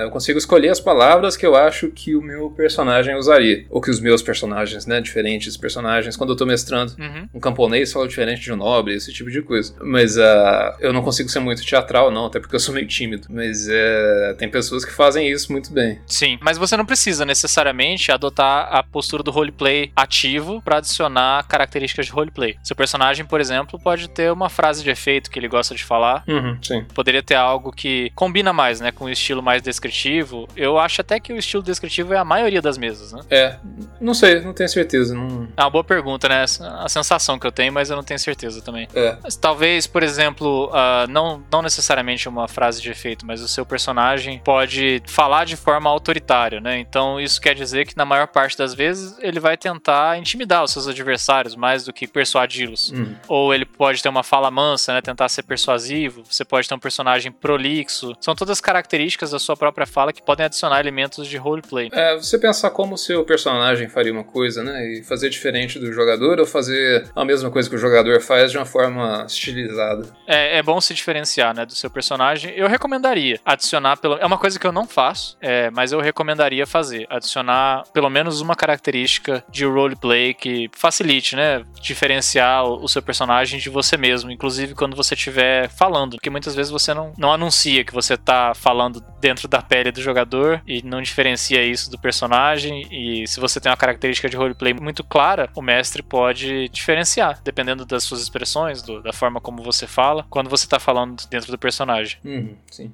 [0.04, 3.66] Eu consigo escolher as palavras que eu acho que o meu personagem usaria.
[3.70, 5.02] Ou que os meus personagens, né?
[5.02, 6.16] Diferentes personagens.
[6.16, 7.28] Quando eu tô mestrando, uhum.
[7.34, 9.74] um camponês fala diferente de um nobre, esse tipo de coisa.
[9.82, 13.28] Mas uh, eu não consigo ser muito teatral, não, até porque eu sou meio tímido.
[13.30, 16.00] Mas uh, tem pessoas que fazem isso muito bem.
[16.06, 22.06] Sim, mas você não precisa necessariamente adotar a postura do roleplay ativo para adicionar características
[22.06, 22.58] de roleplay.
[22.64, 26.24] Seu personagem, por exemplo, pode ter uma frase de efeito que ele gosta de falar.
[26.28, 26.86] Uhum, sim.
[26.94, 30.48] Poderia ter algo que combina mais, né, com o estilo mais descritivo.
[30.56, 33.22] Eu acho até que o estilo descritivo é a maioria das mesas, né?
[33.30, 33.56] É,
[34.00, 35.14] não sei, não tenho certeza.
[35.16, 35.48] Não...
[35.56, 36.44] É uma boa pergunta, né?
[36.44, 38.88] A sensação que eu tenho, mas eu não tenho certeza também.
[38.94, 39.18] É.
[39.24, 43.66] Mas talvez, por exemplo, uh, não, não necessariamente uma frase de efeito, mas o seu
[43.66, 46.80] personagem pode falar de forma autoritária, né?
[46.80, 50.72] Então isso quer dizer que na maior parte das vezes ele vai tentar intimidar os
[50.72, 52.90] seus adversários mais do que persuadi-los.
[52.90, 53.16] Uhum.
[53.28, 56.24] Ou ele pode ter uma fala mansa, né, tentar ser persuasivo.
[56.30, 58.14] Você pode ter um personagem prolixo.
[58.20, 61.90] São todas características da sua própria fala que podem adicionar elementos de roleplay.
[61.94, 65.94] É, você pensar como o seu personagem faria uma coisa, né, e fazer diferente do
[65.94, 70.08] jogador ou fazer a mesma coisa que o jogador faz de uma forma estilizada.
[70.26, 72.54] É, é bom se diferenciar, né, do seu personagem.
[72.56, 76.66] Eu recomendaria adicionar pelo é uma coisa que eu não faço, é, mas eu recomendaria
[76.66, 81.64] fazer, adicionar pelo menos menos uma característica de roleplay que facilite, né?
[81.82, 86.72] Diferenciar o seu personagem de você mesmo, inclusive quando você estiver falando, porque muitas vezes
[86.72, 91.02] você não, não anuncia que você tá falando dentro da pele do jogador e não
[91.02, 92.88] diferencia isso do personagem.
[92.90, 97.86] E se você tem uma característica de roleplay muito clara, o mestre pode diferenciar, dependendo
[97.86, 101.58] das suas expressões, do, da forma como você fala, quando você tá falando dentro do
[101.58, 102.18] personagem.
[102.24, 102.94] Uhum, sim.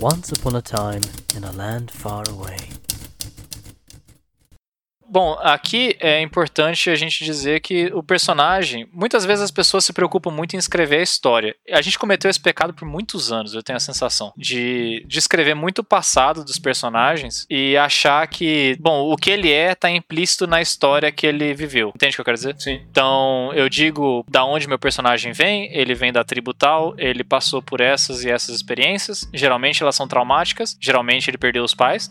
[0.00, 1.02] Once upon a time
[1.36, 2.58] in a land far away.
[5.14, 9.92] Bom, aqui é importante a gente dizer que o personagem, muitas vezes as pessoas se
[9.92, 11.54] preocupam muito em escrever a história.
[11.70, 15.54] A gente cometeu esse pecado por muitos anos, eu tenho a sensação, de, de escrever
[15.54, 20.48] muito o passado dos personagens e achar que, bom, o que ele é está implícito
[20.48, 21.92] na história que ele viveu.
[21.94, 22.56] Entende o que eu quero dizer?
[22.58, 22.82] Sim.
[22.90, 27.62] Então, eu digo da onde meu personagem vem, ele vem da tribo tal, ele passou
[27.62, 29.28] por essas e essas experiências.
[29.32, 32.10] Geralmente elas são traumáticas, geralmente ele perdeu os pais.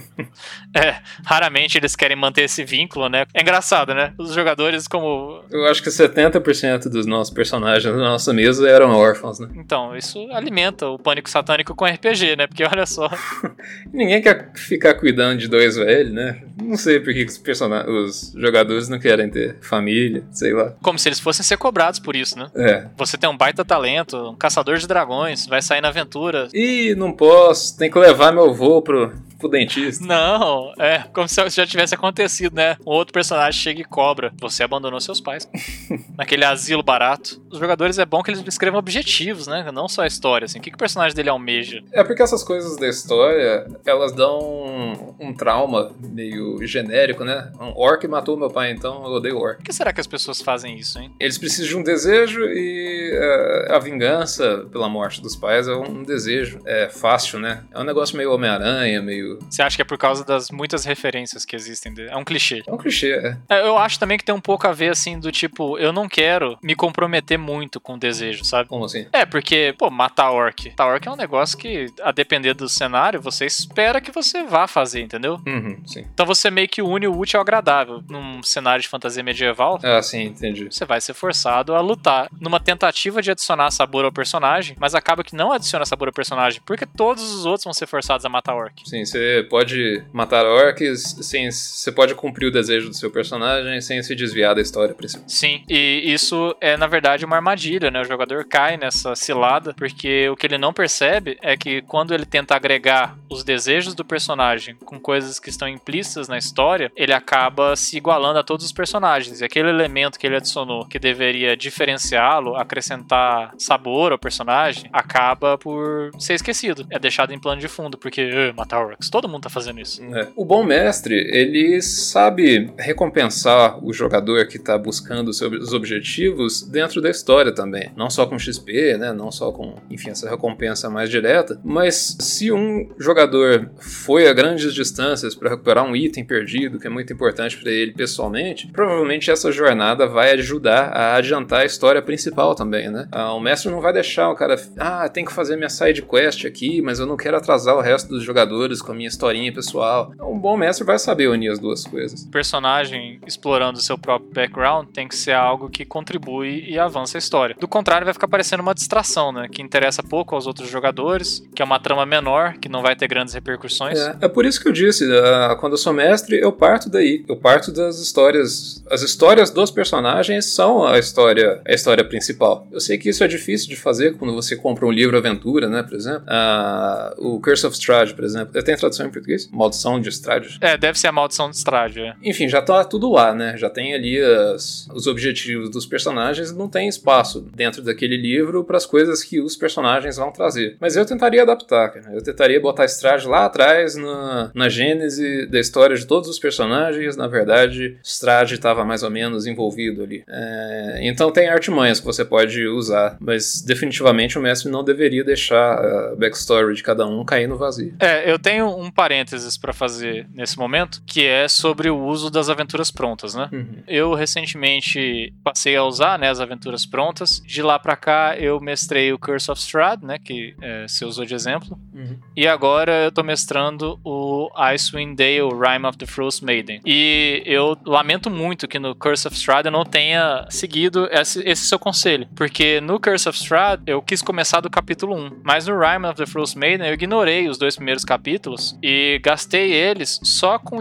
[0.74, 3.26] é, raramente eles querem manter esse vínculo, né?
[3.34, 4.14] É engraçado, né?
[4.16, 5.42] Os jogadores, como.
[5.50, 9.48] Eu acho que 70% dos nossos personagens da nossa mesa eram órfãos, né?
[9.56, 12.46] Então, isso alimenta o pânico satânico com RPG, né?
[12.46, 13.10] Porque olha só.
[13.92, 16.42] Ninguém quer ficar cuidando de dois velhos, né?
[16.62, 17.68] Não sei por que os, person...
[17.88, 20.74] os jogadores não querem ter família, sei lá.
[20.82, 22.50] Como se eles fossem ser cobrados por isso, né?
[22.54, 22.86] É.
[22.96, 26.48] Você tem um baita talento, um caçador de dragões, vai sair na aventura.
[26.54, 30.04] Ih, não posso, tem que levar meu voo pro, pro dentista.
[30.04, 32.11] Não, é como se já tivesse acontecido,
[32.52, 32.76] né?
[32.86, 34.32] Um outro personagem chega e cobra.
[34.40, 35.48] Você abandonou seus pais.
[36.16, 37.42] Naquele asilo barato.
[37.50, 39.70] Os jogadores é bom que eles escrevam objetivos, né?
[39.72, 40.58] Não só a história, assim.
[40.58, 41.82] O que, que o personagem dele almeja?
[41.92, 47.50] É porque essas coisas da história, elas dão um, um trauma meio genérico, né?
[47.60, 49.58] Um orc matou meu pai, então eu odeio orc.
[49.58, 51.12] Por que será que as pessoas fazem isso, hein?
[51.20, 56.02] Eles precisam de um desejo e uh, a vingança pela morte dos pais é um
[56.02, 56.60] desejo.
[56.64, 57.64] É fácil, né?
[57.72, 61.44] É um negócio meio Homem-Aranha, meio você acha que é por causa das muitas referências
[61.44, 61.92] que existem?
[62.10, 62.62] É um clichê.
[62.66, 63.36] É um clichê, é.
[63.48, 63.66] é.
[63.66, 66.58] Eu acho também que tem um pouco a ver, assim, do tipo, eu não quero
[66.62, 68.68] me comprometer muito com o desejo, sabe?
[68.68, 69.06] Como assim?
[69.12, 70.70] É, porque, pô, matar orc.
[70.70, 74.66] Matar orc é um negócio que, a depender do cenário, você espera que você vá
[74.66, 75.40] fazer, entendeu?
[75.46, 76.06] Uhum, sim.
[76.12, 78.02] Então você meio que une o útil ao agradável.
[78.08, 79.78] Num cenário de fantasia medieval.
[79.82, 80.64] Ah, sim, entendi.
[80.64, 85.24] Você vai ser forçado a lutar numa tentativa de adicionar sabor ao personagem, mas acaba
[85.24, 88.54] que não adiciona sabor ao personagem, porque todos os outros vão ser forçados a matar
[88.54, 88.88] orc.
[88.88, 91.50] Sim, você pode matar orcs sem.
[91.92, 95.28] Você pode cumprir o desejo do seu personagem sem se desviar da história principal.
[95.28, 98.00] Sim, e isso é na verdade uma armadilha, né?
[98.00, 102.24] O jogador cai nessa cilada, porque o que ele não percebe é que quando ele
[102.24, 107.76] tenta agregar os desejos do personagem com coisas que estão implícitas na história, ele acaba
[107.76, 109.40] se igualando a todos os personagens.
[109.40, 116.10] E aquele elemento que ele adicionou que deveria diferenciá-lo, acrescentar sabor ao personagem, acaba por
[116.18, 116.86] ser esquecido.
[116.90, 120.02] É deixado em plano de fundo, porque matar orcs Todo mundo tá fazendo isso.
[120.02, 120.28] É.
[120.34, 127.10] O bom mestre, ele sabe recompensar o jogador que tá buscando os objetivos dentro da
[127.10, 127.90] história também.
[127.96, 129.12] Não só com XP, né?
[129.12, 131.60] Não só com, enfim, essa recompensa mais direta.
[131.64, 136.90] Mas se um jogador foi a grandes distâncias para recuperar um item perdido, que é
[136.90, 142.54] muito importante para ele pessoalmente, provavelmente essa jornada vai ajudar a adiantar a história principal
[142.54, 143.08] também, né?
[143.12, 146.44] Ah, o mestre não vai deixar o cara, ah, tem que fazer minha side quest
[146.44, 150.12] aqui, mas eu não quero atrasar o resto dos jogadores com a minha historinha pessoal.
[150.20, 152.24] Um bom mestre vai saber unir as duas coisas.
[152.24, 157.16] O personagem explorando o seu próprio background tem que ser algo que contribui e avança
[157.16, 157.56] a história.
[157.58, 159.48] Do contrário, vai ficar parecendo uma distração, né?
[159.50, 163.06] Que interessa pouco aos outros jogadores, que é uma trama menor, que não vai ter
[163.06, 163.98] grandes repercussões.
[163.98, 167.24] É, é por isso que eu disse, uh, quando eu sou mestre, eu parto daí.
[167.28, 168.82] Eu parto das histórias.
[168.90, 172.66] As histórias dos personagens são a história, a história principal.
[172.72, 175.82] Eu sei que isso é difícil de fazer quando você compra um livro aventura, né?
[175.82, 176.22] Por exemplo.
[176.22, 178.62] Uh, o Curse of Strahd, por exemplo.
[178.62, 179.48] Tenho tradução em português?
[179.52, 180.58] Maldição de Estrade.
[180.60, 182.00] É, deve ser a Maldição de Estrade.
[182.00, 182.14] É.
[182.22, 183.56] Enfim, já tá tudo lá, né?
[183.56, 188.64] Já tem ali as, os objetivos dos personagens e não tem espaço dentro daquele livro
[188.64, 190.76] para as coisas que os personagens vão trazer.
[190.80, 192.12] Mas eu tentaria adaptar, cara.
[192.12, 197.16] Eu tentaria botar Estrade lá atrás na, na gênese da história de todos os personagens.
[197.16, 200.24] Na verdade, Estrade estava mais ou menos envolvido ali.
[200.28, 205.78] É, então tem artimanhas que você pode usar, mas definitivamente o mestre não deveria deixar
[205.78, 207.94] a backstory de cada um cair no vazio.
[208.00, 212.30] É, eu tenho um parênteses para fazer nesse momento, que é é sobre o uso
[212.30, 213.48] das aventuras prontas, né?
[213.52, 213.82] Uhum.
[213.86, 217.42] Eu recentemente passei a usar né, as aventuras prontas.
[217.44, 221.24] De lá pra cá eu mestrei o Curse of Strahd, né, que é, você usou
[221.24, 221.78] de exemplo.
[221.94, 222.18] Uhum.
[222.36, 226.80] E agora eu tô mestrando o Icewind Dale Rime of the Frost Maiden.
[226.84, 231.66] E eu lamento muito que no Curse of Strahd eu não tenha seguido esse, esse
[231.66, 232.28] seu conselho.
[232.34, 235.40] Porque no Curse of Strahd eu quis começar do capítulo 1.
[235.42, 239.72] Mas no Rime of the Frost Maiden eu ignorei os dois primeiros capítulos e gastei
[239.72, 240.80] eles só com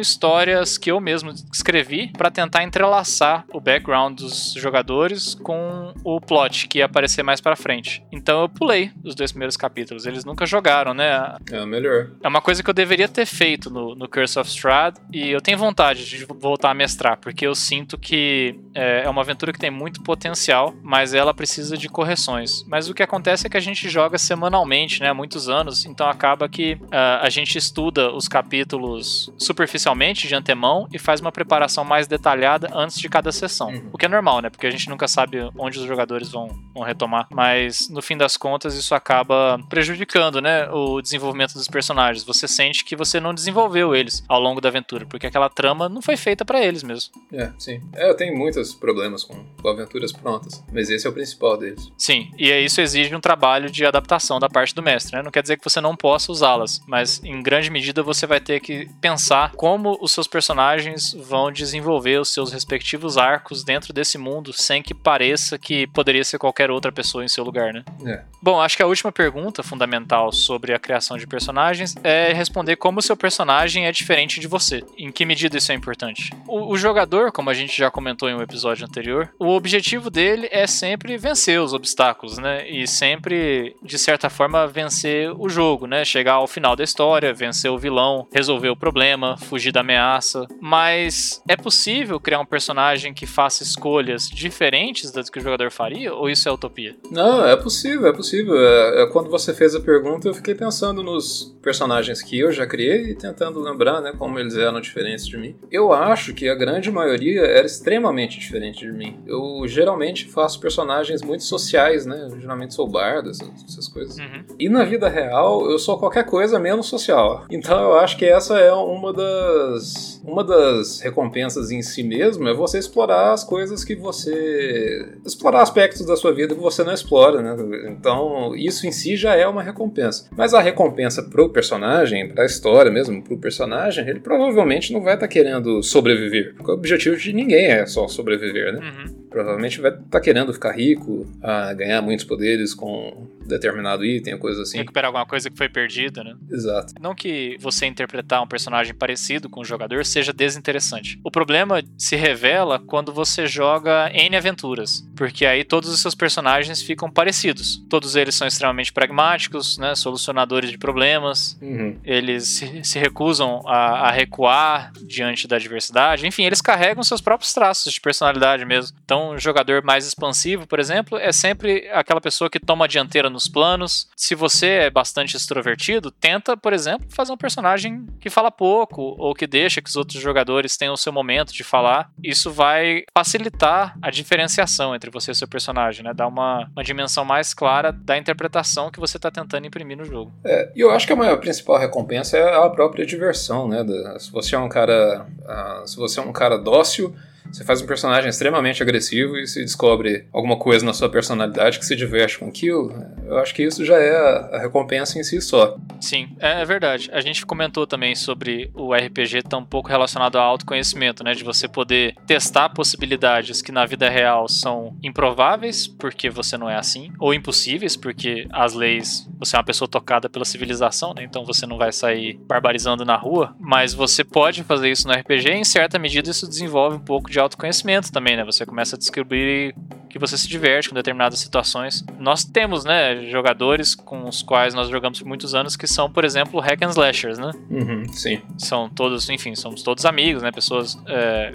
[0.51, 6.67] histórias que eu mesmo escrevi para tentar entrelaçar o background dos jogadores com o plot
[6.67, 8.03] que ia aparecer mais pra frente.
[8.11, 10.05] Então eu pulei os dois primeiros capítulos.
[10.05, 11.35] Eles nunca jogaram, né?
[11.51, 12.11] É melhor.
[12.21, 15.41] É uma coisa que eu deveria ter feito no, no Curse of Strahd e eu
[15.41, 19.59] tenho vontade de voltar a mestrar, porque eu sinto que é, é uma aventura que
[19.59, 22.63] tem muito potencial, mas ela precisa de correções.
[22.67, 26.07] Mas o que acontece é que a gente joga semanalmente, né, há muitos anos, então
[26.07, 31.83] acaba que uh, a gente estuda os capítulos superficialmente, de antemão, e faz uma preparação
[31.83, 33.69] mais detalhada antes de cada sessão.
[33.69, 33.89] Uhum.
[33.93, 36.83] O que é normal, né, porque a gente nunca sabe onde os jogadores vão, vão
[36.83, 42.23] retomar, mas no fim das contas isso acaba prejudicando, né, o desenvolvimento dos personagens.
[42.23, 46.01] Você sente que você não desenvolveu eles ao longo da aventura, porque aquela trama não
[46.01, 47.13] foi feita para eles mesmo.
[47.31, 47.81] É, sim.
[47.93, 51.91] É, eu tenho muitos problemas com, com aventuras prontas, mas esse é o principal deles.
[51.97, 55.23] Sim, e isso exige um trabalho de adaptação da parte do mestre, né?
[55.23, 58.59] Não quer dizer que você não possa usá-las, mas em grande medida você vai ter
[58.59, 64.53] que pensar como os seus personagens vão desenvolver os seus respectivos arcos dentro desse mundo
[64.53, 67.83] sem que pareça que poderia ser qualquer outra pessoa em seu lugar, né?
[68.05, 68.23] É.
[68.41, 72.99] Bom, acho que a última pergunta fundamental sobre a criação de personagens é responder como
[72.99, 74.83] o seu personagem é diferente de você.
[74.97, 76.31] Em que medida isso é importante?
[76.47, 80.47] O, o jogador, como a gente já comentou em um episódio anterior, o objetivo dele
[80.51, 82.67] é sempre vencer os obstáculos, né?
[82.69, 86.05] E sempre, de certa forma, vencer o jogo, né?
[86.05, 90.20] Chegar ao final da história, vencer o vilão, resolver o problema, fugir da ameaça.
[90.59, 96.13] Mas é possível criar um personagem que faça escolhas diferentes das que o jogador faria?
[96.13, 96.95] Ou isso é utopia?
[97.09, 98.55] Não, é possível, é possível.
[98.57, 102.65] É, é, quando você fez a pergunta, eu fiquei pensando nos personagens que eu já
[102.65, 105.55] criei e tentando lembrar, né, como eles eram diferentes de mim.
[105.71, 109.19] Eu acho que a grande maioria era extremamente diferente de mim.
[109.25, 112.27] Eu geralmente faço personagens muito sociais, né?
[112.31, 114.17] Eu geralmente sou bardo, essas, essas coisas.
[114.17, 114.43] Uhum.
[114.59, 117.45] E na vida real, eu sou qualquer coisa menos social.
[117.49, 122.53] Então eu acho que essa é uma das uma das recompensas em si mesmo é
[122.53, 127.41] você explorar as coisas que você explorar aspectos da sua vida que você não explora,
[127.41, 127.55] né?
[127.89, 130.29] Então, isso em si já é uma recompensa.
[130.35, 135.27] Mas a recompensa pro personagem, pra história mesmo, pro personagem, ele provavelmente não vai estar
[135.27, 138.79] querendo sobreviver, porque o objetivo de ninguém é só sobreviver, né?
[138.79, 139.20] Uhum.
[139.31, 144.77] Provavelmente vai estar querendo ficar rico, a ganhar muitos poderes com determinado item, coisa assim.
[144.77, 146.35] Recuperar alguma coisa que foi perdida, né?
[146.49, 146.93] Exato.
[146.99, 151.19] Não que você interpretar um personagem parecido com o jogador seja desinteressante.
[151.23, 156.81] O problema se revela quando você joga N aventuras, porque aí todos os seus personagens
[156.81, 157.81] ficam parecidos.
[157.89, 159.95] Todos eles são extremamente pragmáticos, né?
[159.95, 161.57] Solucionadores de problemas.
[161.61, 161.97] Uhum.
[162.03, 166.27] Eles se, se recusam a, a recuar diante da adversidade.
[166.27, 168.97] Enfim, eles carregam seus próprios traços de personalidade mesmo.
[169.03, 173.29] Então, um jogador mais expansivo, por exemplo, é sempre aquela pessoa que toma a dianteira
[173.29, 174.09] nos planos.
[174.15, 179.33] Se você é bastante extrovertido, tenta, por exemplo, fazer um personagem que fala pouco ou
[179.33, 182.09] que deixa que os outros jogadores tenham o seu momento de falar.
[182.23, 186.13] Isso vai facilitar a diferenciação entre você e seu personagem, né?
[186.13, 190.31] Dar uma, uma dimensão mais clara da interpretação que você está tentando imprimir no jogo.
[190.43, 193.85] É, e eu acho que a maior principal recompensa é a própria diversão, né?
[194.19, 197.15] Se você é um cara, ah, se você é um cara dócil,
[197.51, 201.85] você faz um personagem extremamente agressivo e se descobre alguma coisa na sua personalidade que
[201.85, 202.93] se diverte com aquilo.
[203.25, 205.77] Eu acho que isso já é a, recompensa em si só.
[205.99, 207.09] Sim, é, é verdade.
[207.13, 211.33] A gente comentou também sobre o RPG tão pouco relacionado ao autoconhecimento, né?
[211.33, 216.75] De você poder testar possibilidades que na vida real são improváveis, porque você não é
[216.75, 219.27] assim, ou impossíveis, porque as leis.
[219.39, 221.23] Você é uma pessoa tocada pela civilização, né?
[221.23, 223.55] Então você não vai sair barbarizando na rua.
[223.59, 227.30] Mas você pode fazer isso no RPG e, em certa medida, isso desenvolve um pouco
[227.31, 228.43] de autoconhecimento também, né?
[228.43, 229.73] Você começa a descobrir
[230.09, 232.03] que você se diverte com determinadas situações.
[232.19, 236.25] Nós temos, né, jogadores com os quais nós jogamos por muitos anos que são, por
[236.25, 237.51] exemplo, hack and slashers, né?
[237.69, 238.41] Uhum, sim.
[238.57, 240.51] São todos, enfim, somos todos amigos, né?
[240.51, 241.53] Pessoas é,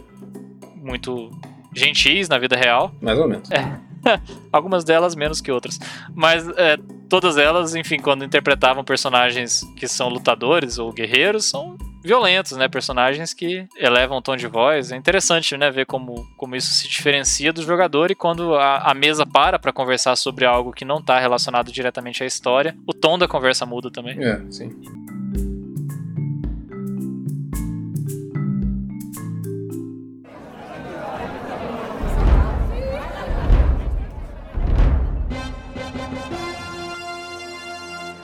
[0.74, 1.30] muito
[1.74, 2.92] gentis na vida real.
[3.00, 3.48] Mais ou menos.
[4.50, 5.78] Algumas delas menos que outras.
[6.14, 11.76] Mas é, todas elas, enfim, quando interpretavam personagens que são lutadores ou guerreiros, são
[12.06, 12.68] violentos, né?
[12.68, 14.92] Personagens que elevam o tom de voz.
[14.92, 15.70] É interessante, né?
[15.70, 19.72] Ver como, como isso se diferencia do jogador e quando a, a mesa para para
[19.72, 23.90] conversar sobre algo que não está relacionado diretamente à história, o tom da conversa muda
[23.90, 24.22] também.
[24.22, 24.70] É, sim.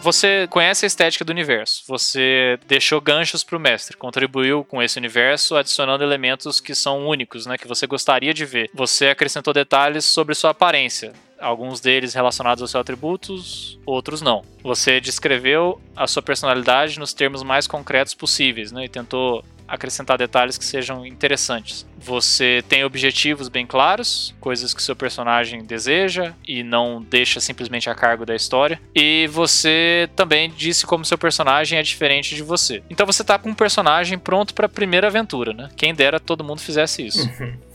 [0.02, 5.54] Você conhece a estética do universo, você deixou ganchos pro mestre, contribuiu com esse universo,
[5.54, 8.68] adicionando elementos que são únicos, né, que você gostaria de ver.
[8.74, 14.42] Você acrescentou detalhes sobre sua aparência, alguns deles relacionados aos seus atributos, outros não.
[14.64, 20.58] Você descreveu a sua personalidade nos termos mais concretos possíveis, né, e tentou acrescentar detalhes
[20.58, 21.86] que sejam interessantes.
[21.98, 27.94] Você tem objetivos bem claros, coisas que seu personagem deseja e não deixa simplesmente a
[27.94, 28.78] cargo da história.
[28.94, 32.82] E você também disse como seu personagem é diferente de você.
[32.90, 35.70] Então você tá com um personagem pronto para a primeira aventura, né?
[35.74, 37.26] Quem dera todo mundo fizesse isso.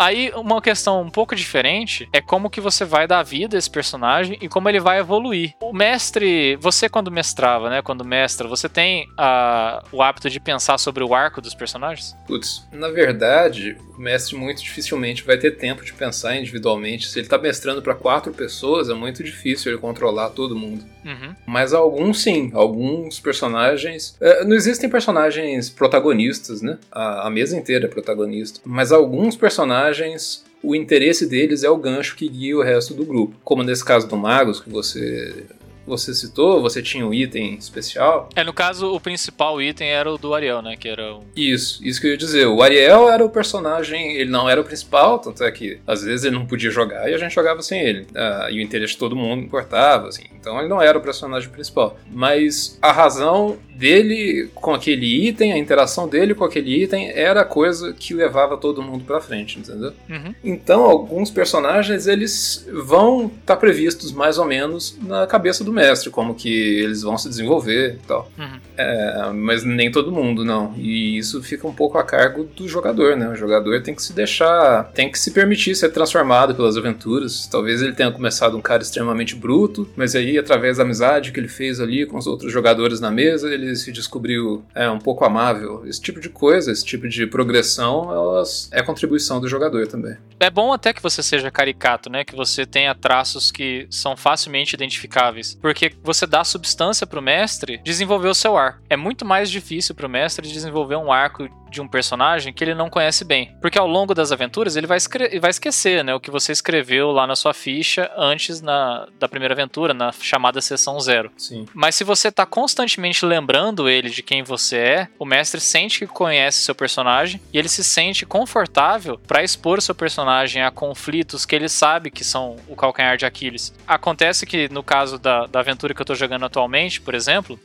[0.00, 3.68] Aí, uma questão um pouco diferente é como que você vai dar vida a esse
[3.68, 5.52] personagem e como ele vai evoluir.
[5.60, 10.78] O mestre, você quando mestrava, né, quando mestra, você tem uh, o hábito de pensar
[10.78, 12.16] sobre o arco dos personagens?
[12.26, 17.06] Putz, na verdade, o mestre muito dificilmente vai ter tempo de pensar individualmente.
[17.06, 20.82] Se ele tá mestrando para quatro pessoas, é muito difícil ele controlar todo mundo.
[21.04, 21.34] Uhum.
[21.46, 24.16] Mas alguns sim, alguns personagens.
[24.20, 26.78] É, não existem personagens protagonistas, né?
[26.90, 28.60] A, a mesa inteira é protagonista.
[28.64, 33.04] Mas alguns personagens personagens, o interesse deles é o gancho que guia o resto do
[33.04, 33.36] grupo.
[33.44, 35.44] Como nesse caso do Magos, que você
[35.90, 38.28] você citou, você tinha um item especial.
[38.34, 40.76] É, no caso, o principal item era o do Ariel, né?
[40.76, 41.24] Que era o...
[41.36, 42.46] Isso, isso que eu ia dizer.
[42.46, 46.24] O Ariel era o personagem, ele não era o principal, tanto é que às vezes
[46.24, 48.06] ele não podia jogar e a gente jogava sem ele.
[48.14, 50.24] Ah, e o interesse de todo mundo importava, assim.
[50.34, 51.98] Então ele não era o personagem principal.
[52.10, 57.44] Mas a razão dele com aquele item, a interação dele com aquele item era a
[57.46, 59.94] coisa que levava todo mundo pra frente, entendeu?
[60.08, 60.34] Uhum.
[60.44, 66.10] Então alguns personagens eles vão estar tá previstos mais ou menos na cabeça do mestre,
[66.10, 68.30] como que eles vão se desenvolver e tal.
[68.38, 68.60] Uhum.
[68.76, 70.74] É, mas nem todo mundo, não.
[70.76, 73.30] E isso fica um pouco a cargo do jogador, né?
[73.30, 77.46] O jogador tem que se deixar, tem que se permitir ser transformado pelas aventuras.
[77.46, 81.48] Talvez ele tenha começado um cara extremamente bruto, mas aí através da amizade que ele
[81.48, 85.86] fez ali com os outros jogadores na mesa, ele se descobriu é, um pouco amável.
[85.86, 90.16] Esse tipo de coisa, esse tipo de progressão, elas é contribuição do jogador também.
[90.38, 92.24] É bom até que você seja caricato, né?
[92.24, 98.28] Que você tenha traços que são facilmente identificáveis porque você dá substância pro mestre desenvolver
[98.28, 98.82] o seu arco.
[98.88, 102.90] É muito mais difícil pro mestre desenvolver um arco de um personagem que ele não
[102.90, 103.54] conhece bem.
[103.60, 104.98] Porque ao longo das aventuras ele vai,
[105.40, 109.54] vai esquecer né, o que você escreveu lá na sua ficha antes na, da primeira
[109.54, 111.30] aventura, na chamada sessão zero.
[111.36, 111.66] Sim.
[111.72, 116.06] Mas se você está constantemente lembrando ele de quem você é, o mestre sente que
[116.06, 121.54] conhece seu personagem e ele se sente confortável para expor seu personagem a conflitos que
[121.54, 123.72] ele sabe que são o calcanhar de Aquiles.
[123.86, 127.58] Acontece que no caso da, da aventura que eu estou jogando atualmente, por exemplo,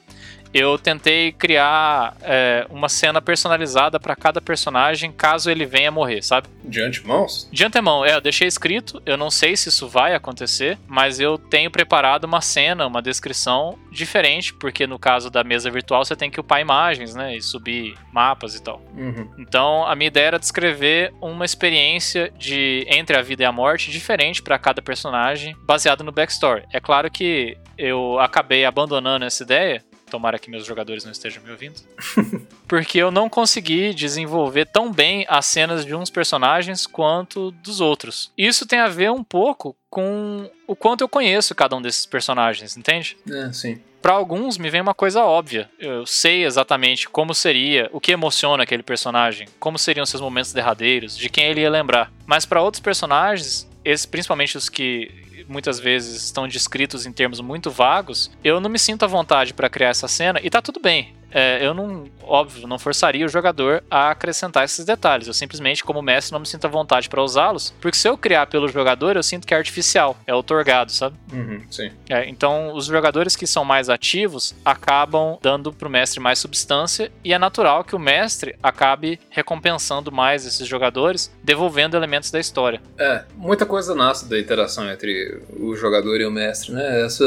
[0.56, 6.47] eu tentei criar é, uma cena personalizada para cada personagem caso ele venha morrer, sabe?
[6.64, 7.28] De antemão?
[7.51, 11.38] De antemão, é, eu deixei escrito, eu não sei se isso vai acontecer, mas eu
[11.38, 16.32] tenho preparado uma cena, uma descrição diferente, porque no caso da mesa virtual você tem
[16.32, 18.82] que upar imagens, né, e subir mapas e tal.
[18.95, 19.30] Uhum.
[19.38, 23.91] Então, a minha ideia era descrever uma experiência de entre a vida e a morte
[23.91, 26.64] diferente para cada personagem, baseado no backstory.
[26.72, 31.51] É claro que eu acabei abandonando essa ideia Tomara que meus jogadores não estejam me
[31.51, 31.80] ouvindo.
[32.68, 38.32] Porque eu não consegui desenvolver tão bem as cenas de uns personagens quanto dos outros.
[38.38, 42.76] Isso tem a ver um pouco com o quanto eu conheço cada um desses personagens,
[42.76, 43.18] entende?
[43.30, 43.80] É, sim.
[44.01, 45.68] Para alguns me vem uma coisa óbvia.
[45.80, 51.18] Eu sei exatamente como seria, o que emociona aquele personagem, como seriam seus momentos derradeiros,
[51.18, 52.12] de quem ele ia lembrar.
[52.26, 57.70] Mas para outros personagens, esses, principalmente os que muitas vezes estão descritos em termos muito
[57.70, 61.14] vagos, eu não me sinto à vontade para criar essa cena e tá tudo bem
[61.32, 65.28] é, eu não, óbvio, não forçaria o jogador a acrescentar esses detalhes.
[65.28, 68.47] Eu simplesmente, como mestre, não me sinto à vontade para usá-los, porque se eu criar
[68.47, 71.15] pelo jogador, eu sinto que é artificial, é otorgado, sabe?
[71.32, 71.91] Uhum, sim.
[72.09, 77.34] É, então, os jogadores que são mais ativos acabam dando pro mestre mais substância e
[77.34, 82.82] é natural que o mestre acabe recompensando mais esses jogadores, devolvendo elementos da história.
[82.97, 87.03] É, muita coisa nasce da interação entre o jogador e o mestre, né?
[87.03, 87.26] Essa,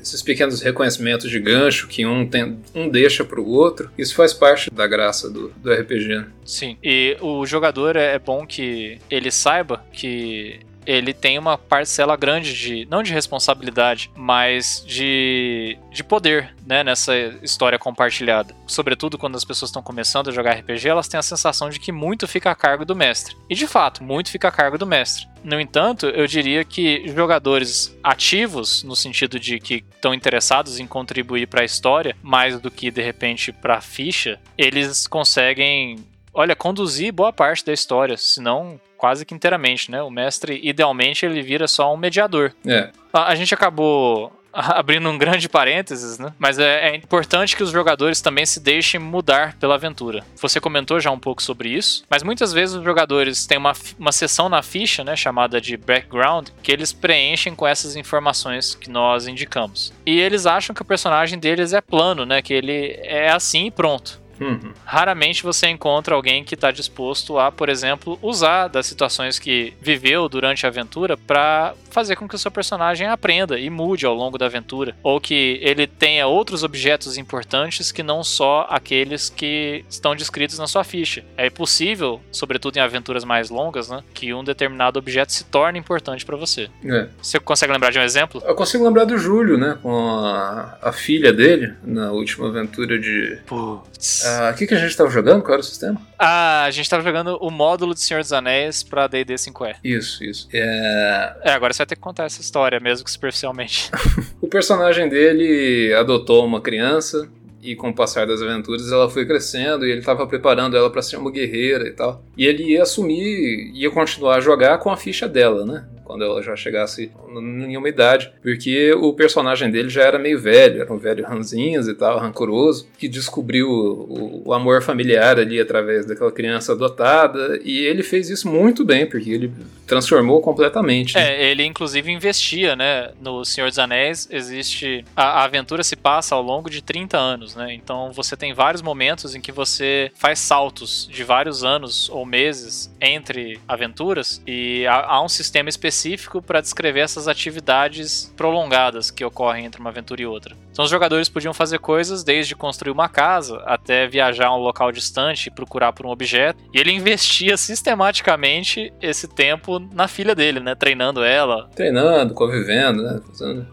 [0.00, 3.90] esses pequenos reconhecimentos de gancho que um, tem, um deixa para o outro.
[3.96, 6.08] Isso faz parte da graça do, do RPG.
[6.08, 6.26] Né?
[6.44, 6.76] Sim.
[6.82, 12.86] E o jogador é bom que ele saiba que ele tem uma parcela grande de,
[12.90, 18.54] não de responsabilidade, mas de, de poder, né, nessa história compartilhada.
[18.66, 21.92] Sobretudo quando as pessoas estão começando a jogar RPG, elas têm a sensação de que
[21.92, 23.36] muito fica a cargo do mestre.
[23.48, 25.26] E de fato, muito fica a cargo do mestre.
[25.42, 31.48] No entanto, eu diria que jogadores ativos, no sentido de que estão interessados em contribuir
[31.48, 35.96] para a história, mais do que de repente para a ficha, eles conseguem
[36.32, 40.00] olha, conduzir boa parte da história, senão quase que inteiramente, né?
[40.00, 42.52] O mestre, idealmente, ele vira só um mediador.
[42.64, 42.90] É.
[43.12, 46.32] A, a gente acabou abrindo um grande parênteses, né?
[46.38, 50.24] Mas é, é, importante que os jogadores também se deixem mudar pela aventura.
[50.40, 54.12] Você comentou já um pouco sobre isso, mas muitas vezes os jogadores têm uma, uma
[54.12, 59.26] seção na ficha, né, chamada de background, que eles preenchem com essas informações que nós
[59.26, 59.92] indicamos.
[60.06, 62.40] E eles acham que o personagem deles é plano, né?
[62.40, 64.21] Que ele é assim e pronto.
[64.42, 64.72] Uhum.
[64.84, 70.28] Raramente você encontra alguém que está disposto a, por exemplo, usar das situações que viveu
[70.28, 74.38] durante a aventura para fazer com que o seu personagem aprenda e mude ao longo
[74.38, 80.16] da aventura, ou que ele tenha outros objetos importantes que não só aqueles que estão
[80.16, 81.24] descritos na sua ficha.
[81.36, 86.24] É possível, sobretudo em aventuras mais longas, né, que um determinado objeto se torne importante
[86.24, 86.68] para você.
[86.84, 87.08] É.
[87.20, 88.42] Você consegue lembrar de um exemplo?
[88.44, 93.38] Eu consigo lembrar do Júlio, né, com a, a filha dele na última aventura de.
[93.46, 94.24] Putz.
[94.24, 95.42] Ah, O que, que a gente tava jogando?
[95.42, 96.00] Qual era o sistema?
[96.18, 99.76] Ah, a gente tava jogando o módulo de Senhor dos Anéis pra D&D 5e.
[99.82, 100.48] Isso, isso.
[100.52, 103.90] É, É, agora você vai ter que contar essa história, mesmo que superficialmente.
[104.40, 107.26] O personagem dele adotou uma criança
[107.62, 111.02] e com o passar das aventuras ela foi crescendo e ele estava preparando ela para
[111.02, 112.24] ser uma guerreira e tal.
[112.36, 115.86] E ele ia assumir, ia continuar a jogar com a ficha dela, né?
[116.04, 118.30] Quando ela já chegasse em uma idade.
[118.42, 122.86] Porque o personagem dele já era meio velho, era um velho ranzinhos e tal, rancoroso,
[122.98, 127.58] que descobriu o, o amor familiar ali através daquela criança adotada.
[127.64, 129.52] E ele fez isso muito bem, porque ele
[129.86, 131.14] transformou completamente.
[131.14, 131.34] né?
[131.34, 133.12] É, ele inclusive investia, né?
[133.20, 135.04] No Senhor dos Anéis existe.
[135.16, 137.72] A, a aventura se passa ao longo de 30 anos, né?
[137.74, 142.94] Então você tem vários momentos em que você faz saltos de vários anos ou meses
[143.00, 149.80] entre aventuras e há, um sistema específico para descrever essas atividades prolongadas que ocorrem entre
[149.80, 150.56] uma aventura e outra.
[150.70, 154.90] Então os jogadores podiam fazer coisas desde construir uma casa até viajar a um local
[154.90, 156.62] distante e procurar por um objeto.
[156.72, 160.74] E ele investia sistematicamente esse tempo na filha dele, né?
[160.74, 163.20] Treinando ela, treinando, convivendo, né?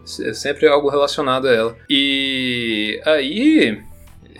[0.04, 1.76] Se- sempre algo relacionado a ela.
[1.88, 3.69] E aí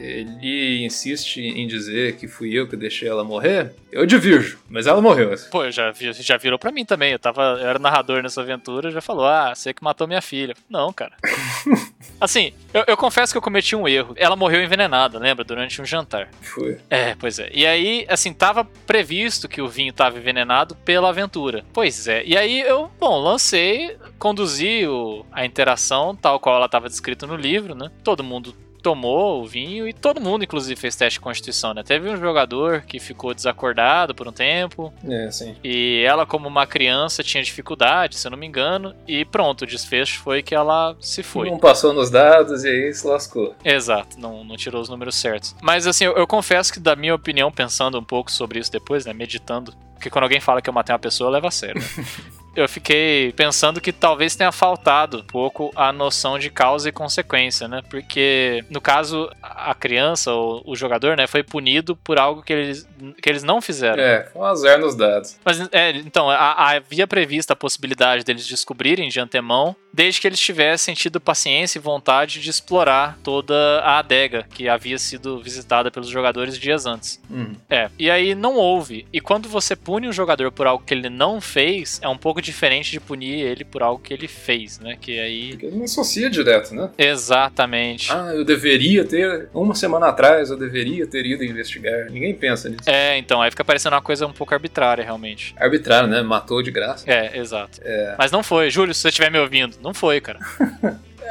[0.01, 3.73] ele insiste em dizer que fui eu que deixei ela morrer.
[3.93, 5.33] Eu divirjo, mas ela morreu.
[5.51, 7.13] Pô, já, já virou pra mim também.
[7.13, 10.55] Eu, tava, eu era narrador nessa aventura, já falou: Ah, você que matou minha filha.
[10.69, 11.13] Não, cara.
[12.21, 14.15] assim, eu, eu confesso que eu cometi um erro.
[14.17, 15.45] Ela morreu envenenada, lembra?
[15.45, 16.29] Durante um jantar.
[16.41, 16.79] Foi.
[16.89, 17.51] É, pois é.
[17.53, 21.65] E aí, assim, tava previsto que o vinho tava envenenado pela aventura.
[21.73, 22.25] Pois é.
[22.25, 27.37] E aí eu, bom, lancei, conduzi o- a interação tal qual ela tava descrita no
[27.37, 27.91] livro, né?
[28.05, 31.83] Todo mundo tomou o vinho e todo mundo, inclusive, fez teste de constituição, né?
[31.83, 34.93] Teve um jogador que ficou desacordado por um tempo.
[35.09, 35.55] É, sim.
[35.63, 38.95] E ela, como uma criança, tinha dificuldade, se eu não me engano.
[39.07, 41.51] E pronto, o desfecho foi que ela se foi.
[41.51, 43.55] Não passou nos dados e aí se lascou.
[43.65, 45.55] Exato, não, não tirou os números certos.
[45.63, 49.05] Mas assim, eu, eu confesso que, da minha opinião, pensando um pouco sobre isso depois,
[49.05, 51.81] né, meditando, porque quando alguém fala que eu matei uma pessoa, eu levo a sério.
[51.81, 52.05] né?
[52.55, 57.69] eu fiquei pensando que talvez tenha faltado um pouco a noção de causa e consequência,
[57.69, 57.83] né?
[57.89, 62.89] Porque, no caso, a criança ou o jogador, né, foi punido por algo que eles,
[63.23, 64.03] que eles não fizeram.
[64.03, 65.39] É, um azar nos dados.
[65.45, 70.95] Mas, é, então, havia prevista a possibilidade deles descobrirem de antemão, desde que eles tivessem
[70.95, 76.59] tido paciência e vontade de explorar toda a adega que havia sido visitada pelos jogadores
[76.59, 77.21] dias antes.
[77.29, 77.55] Uhum.
[77.69, 79.07] É, e aí não houve.
[79.13, 82.40] E quando você pune um jogador por algo que ele não fez, é um pouco
[82.41, 84.97] diferente de punir ele por algo que ele fez, né?
[85.01, 85.51] Que aí.
[85.51, 86.91] Porque ele não associa direto, né?
[86.99, 88.13] Exatamente.
[88.13, 89.49] Ah, eu deveria ter.
[89.53, 92.11] Uma semana atrás eu deveria ter ido investigar.
[92.11, 92.89] Ninguém pensa nisso.
[92.89, 95.55] É, então, aí fica parecendo uma coisa um pouco arbitrária, realmente.
[95.59, 96.23] Arbitrário, né?
[96.23, 97.11] Matou de graça.
[97.11, 97.81] É, exato.
[98.19, 98.71] Mas não foi.
[98.71, 100.39] Júlio, se você estiver me ouvindo, não foi, cara.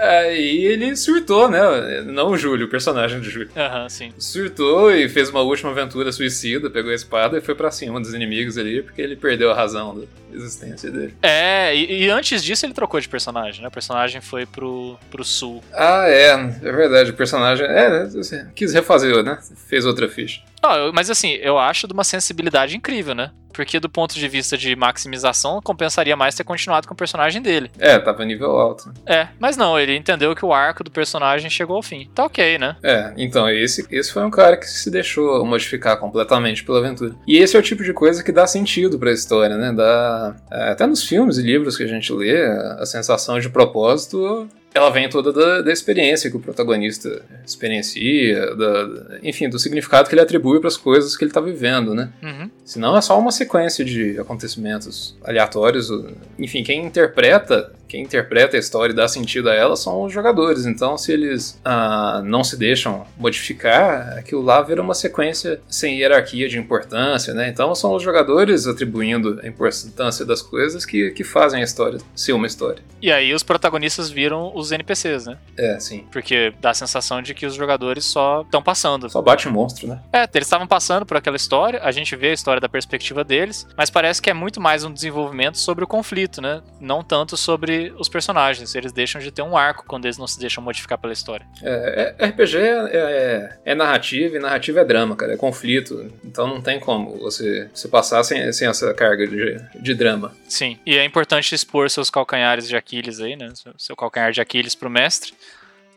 [0.02, 1.60] Aí ele surtou, né?
[2.06, 3.50] Não o Júlio, o personagem de Júlio.
[3.56, 4.12] Aham, sim.
[4.18, 8.14] Surtou e fez uma última aventura suicida, pegou a espada e foi pra cima dos
[8.14, 11.16] inimigos ali, porque ele perdeu a razão da existência dele.
[11.22, 13.68] É, e, e antes disso ele trocou de personagem, né?
[13.68, 15.64] O personagem foi pro, pro sul.
[15.74, 17.66] Ah, é, é verdade, o personagem.
[17.66, 19.40] É, assim, quis refazer, né?
[19.68, 20.42] Fez outra ficha.
[20.62, 23.32] Não, mas assim, eu acho de uma sensibilidade incrível, né?
[23.54, 27.70] Porque do ponto de vista de maximização, compensaria mais ter continuado com o personagem dele.
[27.78, 28.92] É, tava nível alto.
[29.06, 32.10] É, mas não, ele entendeu que o arco do personagem chegou ao fim.
[32.14, 32.76] Tá ok, né?
[32.84, 37.16] É, então esse, esse foi um cara que se deixou modificar completamente pela aventura.
[37.28, 39.74] E esse é o tipo de coisa que dá sentido pra história, né?
[39.74, 40.19] Dá,
[40.50, 45.10] até nos filmes e livros que a gente lê, a sensação de propósito ela vem
[45.10, 50.22] toda da, da experiência que o protagonista experiencia, da- da- enfim, do significado que ele
[50.22, 52.10] atribui para as coisas que ele tá vivendo, né?
[52.22, 52.50] Uhum.
[52.66, 55.90] Senão é só uma sequência de acontecimentos aleatórios.
[56.38, 60.68] Enfim, quem interpreta quem interpreta a história e dá sentido a ela são os jogadores.
[60.68, 66.48] Então, se eles ah, não se deixam modificar, aquilo lá vira uma sequência sem hierarquia
[66.48, 67.50] de importância, né?
[67.50, 72.34] Então, são os jogadores atribuindo a importância das coisas que, que fazem a história ser
[72.34, 72.78] uma história.
[73.02, 75.38] E aí os protagonistas viram os NPCs, né?
[75.58, 76.06] É, sim.
[76.12, 79.10] Porque dá a sensação de que os jogadores só estão passando.
[79.10, 80.02] Só bate monstro, né?
[80.14, 83.68] É, eles estavam passando por aquela história, a gente vê a história da perspectiva deles,
[83.78, 86.62] mas parece que é muito mais um desenvolvimento sobre o conflito, né?
[86.80, 88.76] Não tanto sobre os personagens.
[88.76, 91.46] Eles deixam de ter um arco quando eles não se deixam modificar pela história.
[91.64, 95.34] É, é- RPG é, é- é narrativa e narrativa é drama, cara.
[95.34, 96.12] É conflito.
[96.24, 100.34] Então não tem como você, você passar sem, sem essa carga de, de drama.
[100.48, 103.50] Sim, e é importante expor seus calcanhares de Aquiles aí, né?
[103.54, 105.34] Seu- Seu calcanhar de Aquiles pro mestre.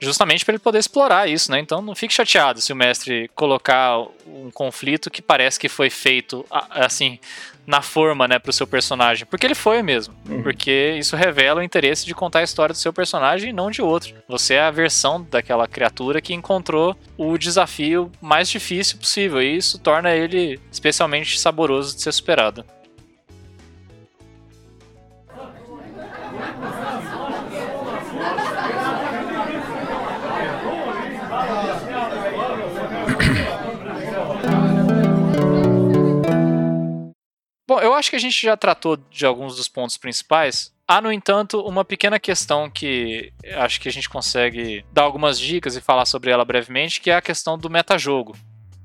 [0.00, 1.60] Justamente para ele poder explorar isso, né?
[1.60, 6.44] Então não fique chateado se o mestre colocar um conflito que parece que foi feito
[6.50, 7.20] assim
[7.64, 10.14] na forma, né, pro seu personagem, porque ele foi mesmo.
[10.28, 10.42] Uhum.
[10.42, 13.80] Porque isso revela o interesse de contar a história do seu personagem e não de
[13.80, 14.14] outro.
[14.28, 19.78] Você é a versão daquela criatura que encontrou o desafio mais difícil possível e isso
[19.78, 22.64] torna ele especialmente saboroso de ser superado.
[37.72, 40.70] Bom, eu acho que a gente já tratou de alguns dos pontos principais.
[40.86, 45.74] Há, no entanto, uma pequena questão que acho que a gente consegue dar algumas dicas
[45.74, 48.36] e falar sobre ela brevemente, que é a questão do metajogo.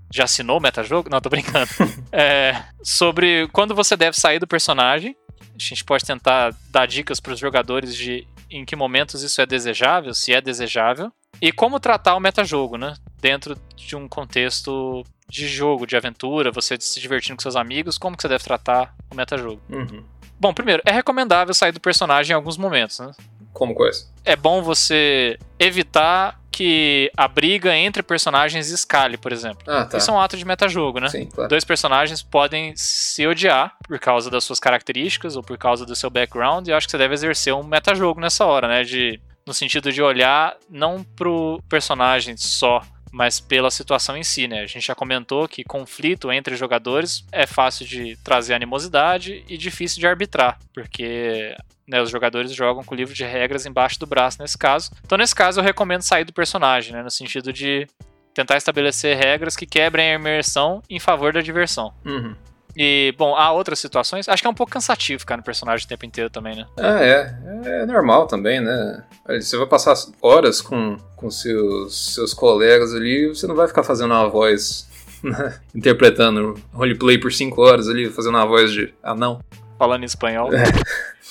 [0.09, 1.09] Já assinou o metajogo?
[1.09, 1.67] Não, tô brincando.
[2.13, 5.17] É, sobre quando você deve sair do personagem.
[5.37, 9.45] A gente pode tentar dar dicas para os jogadores de em que momentos isso é
[9.45, 11.11] desejável, se é desejável,
[11.41, 12.93] e como tratar o metajogo, né?
[13.19, 18.15] Dentro de um contexto de jogo, de aventura, você se divertindo com seus amigos, como
[18.15, 19.61] que você deve tratar o metajogo?
[19.69, 20.03] Uhum.
[20.39, 23.11] Bom, primeiro, é recomendável sair do personagem em alguns momentos, né?
[23.53, 24.05] Como coisa?
[24.23, 29.63] É bom você evitar que a briga entre personagens escale, por exemplo.
[29.67, 29.97] Ah, tá.
[29.97, 31.07] Isso é um ato de metajogo, né?
[31.07, 31.49] Sim, claro.
[31.49, 36.09] Dois personagens podem se odiar por causa das suas características ou por causa do seu
[36.09, 38.83] background, e eu acho que você deve exercer um metajogo nessa hora, né?
[38.83, 44.61] De, no sentido de olhar não pro personagem só, mas pela situação em si, né?
[44.61, 49.99] A gente já comentou que conflito entre jogadores é fácil de trazer animosidade e difícil
[49.99, 51.55] de arbitrar, porque
[51.87, 54.91] né, os jogadores jogam com o livro de regras embaixo do braço nesse caso.
[55.05, 57.01] Então, nesse caso, eu recomendo sair do personagem, né?
[57.01, 57.87] No sentido de
[58.33, 61.93] tentar estabelecer regras que quebrem a imersão em favor da diversão.
[62.05, 62.35] Uhum.
[62.77, 64.29] E, bom, há outras situações.
[64.29, 66.65] Acho que é um pouco cansativo ficar no personagem o tempo inteiro também, né?
[66.77, 67.35] Ah, é.
[67.65, 69.03] É normal também, né?
[69.27, 74.11] Você vai passar horas com, com seus, seus colegas ali, você não vai ficar fazendo
[74.13, 74.87] uma voz,
[75.23, 75.59] né?
[75.73, 79.39] interpretando roleplay por cinco horas ali, fazendo uma voz de anão.
[79.79, 80.49] Falando em espanhol.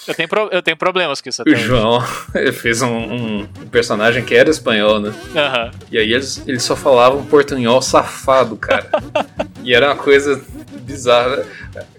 [0.06, 1.56] Eu, tenho pro- eu tenho problemas com isso até O.
[1.56, 1.98] João,
[2.34, 5.12] ele fez um, um personagem que era espanhol, né?
[5.34, 5.70] Aham.
[5.90, 8.88] E aí eles, eles só falavam portunhol safado, cara.
[9.64, 10.40] e era uma coisa
[10.86, 11.44] bizarra.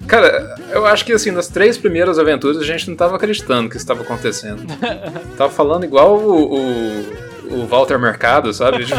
[0.07, 3.75] Cara, eu acho que assim, nas três primeiras aventuras a gente não tava acreditando que
[3.75, 4.63] isso estava acontecendo.
[5.37, 8.85] tava falando igual o, o, o Walter Mercado, sabe?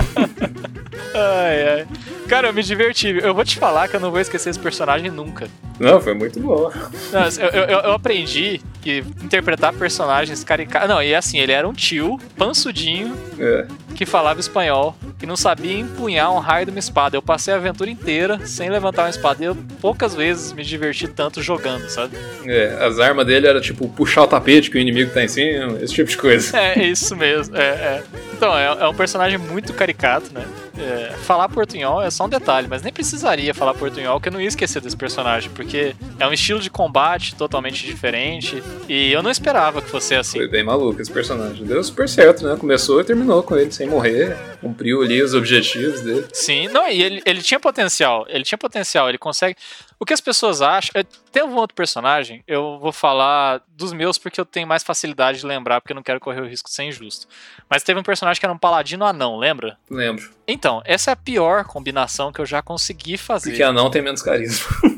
[1.15, 1.87] Ai, ai.
[2.29, 3.09] Cara, eu me diverti.
[3.23, 5.49] Eu vou te falar que eu não vou esquecer esse personagem nunca.
[5.81, 6.71] Não, foi muito bom.
[7.13, 10.89] Não, eu, eu- eu aprendi que interpretar personagens caricatos.
[10.89, 13.67] Não, e assim, ele era um tio, pansudinho, É.
[13.95, 17.17] que falava espanhol e não sabia empunhar um raio de uma espada.
[17.17, 21.09] Eu passei a aventura inteira sem levantar uma espada e eu poucas vezes me diverti
[21.09, 22.17] tanto jogando, sabe?
[22.47, 25.79] É, as armas dele era tipo puxar o tapete que o inimigo tá em cima,
[25.81, 26.57] esse tipo de coisa.
[26.59, 27.57] É, isso mesmo.
[27.57, 28.03] É, é.
[28.33, 30.45] Então, é, é um personagem muito caricato, né?
[30.79, 34.41] É, falar portunhol é só um detalhe, mas nem precisaria falar portunhol, que eu não
[34.41, 39.31] ia esquecer desse personagem, porque é um estilo de combate totalmente diferente e eu não
[39.31, 40.39] esperava que fosse assim.
[40.39, 41.65] Foi bem maluco esse personagem.
[41.67, 42.57] Deu super certo, né?
[42.57, 44.37] Começou e terminou com ele sem morrer.
[44.61, 46.27] Cumpriu ali os objetivos dele.
[46.33, 49.57] Sim, não, e ele, ele tinha potencial, ele tinha potencial, ele consegue.
[50.01, 50.91] O que as pessoas acham.
[50.95, 55.41] é, Tem um outro personagem, eu vou falar dos meus porque eu tenho mais facilidade
[55.41, 57.27] de lembrar, porque eu não quero correr o risco de ser injusto.
[57.71, 59.79] Mas teve um personagem que era um paladino anão, lembra?
[59.91, 60.31] Lembro.
[60.47, 63.51] Então, essa é a pior combinação que eu já consegui fazer.
[63.51, 64.67] Porque anão tem menos carisma.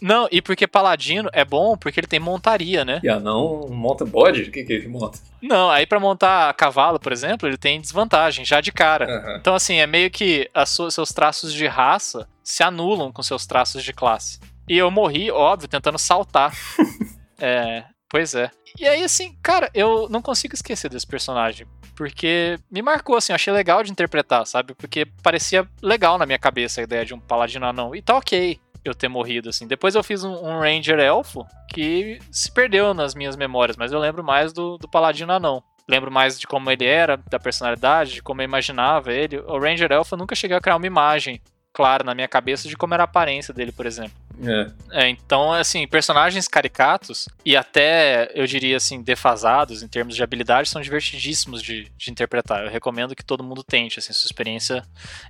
[0.00, 3.00] Não, e porque paladino é bom porque ele tem montaria, né?
[3.02, 4.42] E anão monta bode?
[4.42, 5.18] O que que ele monta?
[5.42, 9.06] Não, aí pra montar cavalo, por exemplo, ele tem desvantagem já de cara.
[9.06, 9.36] Aham.
[9.40, 10.48] Então, assim, é meio que
[10.90, 14.40] seus traços de raça se anulam com seus traços de classe.
[14.68, 16.52] E eu morri, óbvio, tentando saltar.
[17.40, 18.50] é, pois é.
[18.78, 21.66] E aí, assim, cara, eu não consigo esquecer desse personagem.
[21.96, 24.72] Porque me marcou, assim, eu achei legal de interpretar, sabe?
[24.74, 27.92] Porque parecia legal na minha cabeça a ideia de um paladino anão.
[27.92, 28.60] E tá ok.
[28.88, 29.66] Eu ter morrido, assim.
[29.66, 33.98] Depois eu fiz um, um Ranger Elfo que se perdeu nas minhas memórias, mas eu
[33.98, 35.62] lembro mais do, do Paladino Anão.
[35.88, 39.38] Lembro mais de como ele era, da personalidade, de como eu imaginava ele.
[39.38, 41.40] O Ranger Elfo eu nunca cheguei a criar uma imagem
[41.72, 44.12] clara na minha cabeça de como era a aparência dele, por exemplo.
[44.44, 45.04] É.
[45.04, 50.68] É, então, assim, personagens caricatos e até, eu diria assim, defasados em termos de habilidade
[50.68, 52.64] são divertidíssimos de, de interpretar.
[52.64, 54.82] Eu recomendo que todo mundo tente, assim, sua experiência.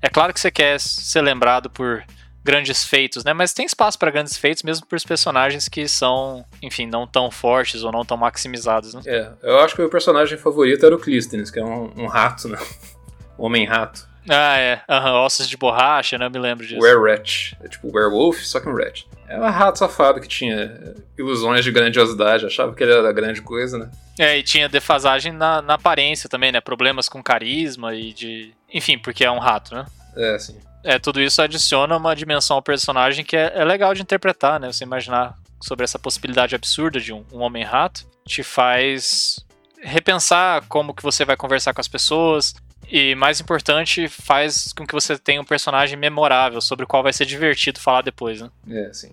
[0.02, 2.04] É claro que você quer ser lembrado por
[2.48, 3.34] grandes feitos, né?
[3.34, 7.82] Mas tem espaço para grandes feitos mesmo por personagens que são, enfim, não tão fortes
[7.84, 9.02] ou não tão maximizados, né?
[9.04, 12.06] É, eu acho que o meu personagem favorito era o Clístenes, que é um, um
[12.06, 12.56] rato, né?
[13.36, 14.08] Homem-rato.
[14.26, 14.80] Ah, é.
[14.88, 16.24] Aham, ossos de borracha, né?
[16.24, 16.80] Eu me lembro disso.
[16.80, 17.54] Were-Rat.
[17.62, 19.04] É tipo werewolf, só que um rat.
[19.28, 23.78] É um rato safado que tinha ilusões de grandiosidade, achava que ele era grande coisa,
[23.78, 23.90] né?
[24.18, 26.60] É, e tinha defasagem na, na aparência também, né?
[26.62, 28.54] Problemas com carisma e de.
[28.72, 29.84] Enfim, porque é um rato, né?
[30.16, 30.58] É, assim.
[30.84, 34.72] É, tudo isso adiciona uma dimensão ao personagem que é, é legal de interpretar, né?
[34.72, 39.44] Você imaginar sobre essa possibilidade absurda de um, um homem-rato te faz
[39.80, 42.54] repensar como que você vai conversar com as pessoas
[42.90, 47.12] e, mais importante, faz com que você tenha um personagem memorável sobre o qual vai
[47.12, 48.50] ser divertido falar depois, né?
[48.70, 49.12] É, sim.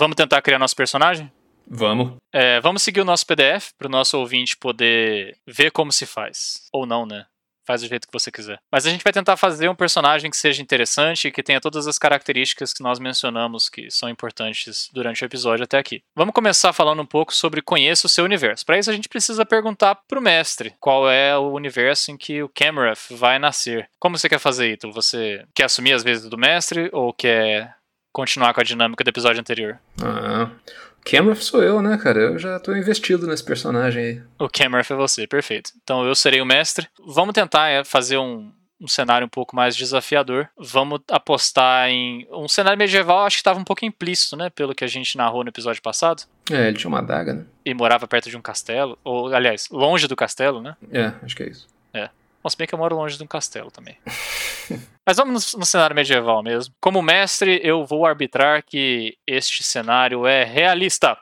[0.00, 1.30] Vamos tentar criar nosso personagem?
[1.68, 2.14] Vamos.
[2.32, 6.62] É, vamos seguir o nosso PDF para o nosso ouvinte poder ver como se faz.
[6.72, 7.26] Ou não, né?
[7.66, 8.58] Faz do jeito que você quiser.
[8.72, 11.86] Mas a gente vai tentar fazer um personagem que seja interessante e que tenha todas
[11.86, 16.02] as características que nós mencionamos que são importantes durante o episódio até aqui.
[16.16, 18.64] Vamos começar falando um pouco sobre conheça o seu universo.
[18.64, 22.48] Para isso a gente precisa perguntar pro mestre qual é o universo em que o
[22.48, 23.86] Camereth vai nascer.
[23.98, 24.94] Como você quer fazer, Ítalo?
[24.94, 27.78] Você quer assumir as vezes do mestre ou quer
[28.12, 29.78] continuar com a dinâmica do episódio anterior?
[30.02, 30.50] Ah,
[31.04, 32.20] Cameron sou eu, né, cara?
[32.20, 34.22] Eu já tô investido nesse personagem aí.
[34.38, 35.72] O Camereth é você, perfeito.
[35.82, 36.86] Então eu serei o mestre.
[37.06, 40.48] Vamos tentar é, fazer um, um cenário um pouco mais desafiador.
[40.58, 42.26] Vamos apostar em.
[42.30, 44.50] Um cenário medieval, acho que estava um pouco implícito, né?
[44.50, 46.24] Pelo que a gente narrou no episódio passado.
[46.50, 47.44] É, ele tinha uma adaga, né?
[47.64, 48.98] E morava perto de um castelo.
[49.04, 50.76] Ou, aliás, longe do castelo, né?
[50.92, 51.66] É, acho que é isso.
[52.42, 53.96] Bom, se bem que eu moro longe de um castelo também.
[55.06, 56.74] Mas vamos no, no cenário medieval mesmo.
[56.80, 61.18] Como mestre, eu vou arbitrar que este cenário é realista.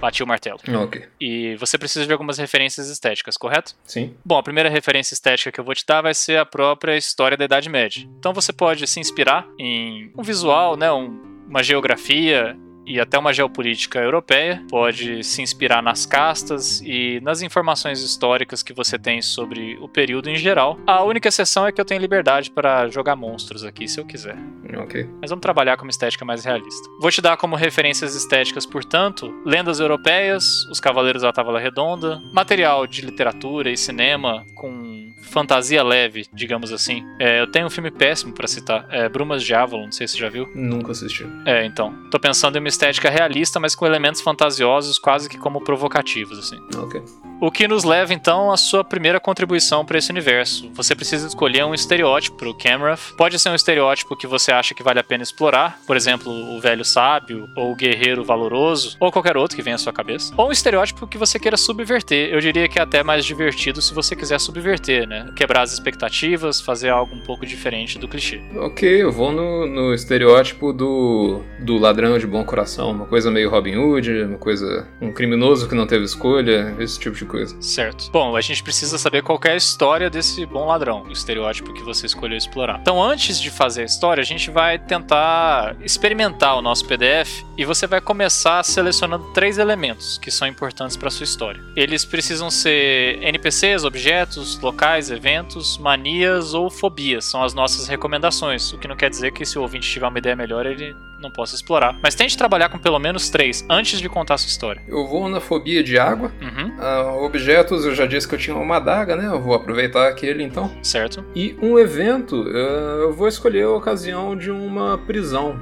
[0.00, 0.58] Bati o martelo.
[0.82, 1.08] Ok.
[1.20, 3.76] E você precisa de algumas referências estéticas, correto?
[3.84, 4.16] Sim.
[4.24, 7.36] Bom, a primeira referência estética que eu vou te dar vai ser a própria história
[7.36, 8.02] da Idade Média.
[8.18, 13.32] Então você pode se inspirar em um visual, né, um- uma geografia e até uma
[13.32, 14.64] geopolítica europeia.
[14.68, 20.28] Pode se inspirar nas castas e nas informações históricas que você tem sobre o período
[20.28, 20.78] em geral.
[20.86, 24.36] A única exceção é que eu tenho liberdade para jogar monstros aqui, se eu quiser.
[24.78, 25.08] Ok.
[25.20, 26.88] Mas vamos trabalhar com uma estética mais realista.
[27.00, 32.86] Vou te dar como referências estéticas, portanto, lendas europeias, os Cavaleiros da Távola Redonda, material
[32.86, 37.04] de literatura e cinema com fantasia leve, digamos assim.
[37.18, 40.14] É, eu tenho um filme péssimo pra citar, é Brumas de Avalon, não sei se
[40.14, 40.48] você já viu.
[40.54, 41.26] Nunca assisti.
[41.46, 41.94] É, então.
[42.10, 46.58] Tô pensando em uma estética realista, mas com elementos fantasiosos quase que como provocativos, assim.
[46.76, 47.02] Ok.
[47.42, 50.70] O que nos leva então à sua primeira contribuição para esse universo.
[50.74, 53.16] Você precisa escolher um estereótipo para o Camerath.
[53.18, 56.60] Pode ser um estereótipo que você acha que vale a pena explorar, por exemplo, o
[56.60, 60.32] velho sábio, ou o guerreiro valoroso, ou qualquer outro que venha à sua cabeça.
[60.36, 62.32] Ou um estereótipo que você queira subverter.
[62.32, 65.28] Eu diria que é até mais divertido se você quiser subverter, né?
[65.34, 68.40] Quebrar as expectativas, fazer algo um pouco diferente do clichê.
[68.54, 72.92] Ok, eu vou no, no estereótipo do, do ladrão de bom coração.
[72.92, 74.86] Uma coisa meio Robin Hood, uma coisa.
[75.00, 77.56] um criminoso que não teve escolha, esse tipo de coisa.
[77.62, 78.10] Certo.
[78.12, 81.82] Bom, a gente precisa saber qual é a história desse bom ladrão, o estereótipo que
[81.82, 82.78] você escolheu explorar.
[82.80, 87.64] Então, antes de fazer a história, a gente vai tentar experimentar o nosso PDF e
[87.64, 91.62] você vai começar selecionando três elementos que são importantes para sua história.
[91.74, 97.24] Eles precisam ser NPCs, objetos, locais, eventos, manias ou fobias.
[97.24, 100.18] São as nossas recomendações, o que não quer dizer que se o ouvinte tiver uma
[100.18, 101.98] ideia melhor, ele não possa explorar.
[102.02, 104.82] Mas tente trabalhar com pelo menos três antes de contar sua história.
[104.88, 106.30] Eu vou na fobia de água.
[106.40, 109.26] Uhum, Ah, objetos, eu já disse que eu tinha uma adaga, né?
[109.26, 110.70] Eu vou aproveitar aquele então.
[110.82, 111.24] certo.
[111.34, 115.58] E um evento, eh, eu vou escolher a ocasião de uma prisão.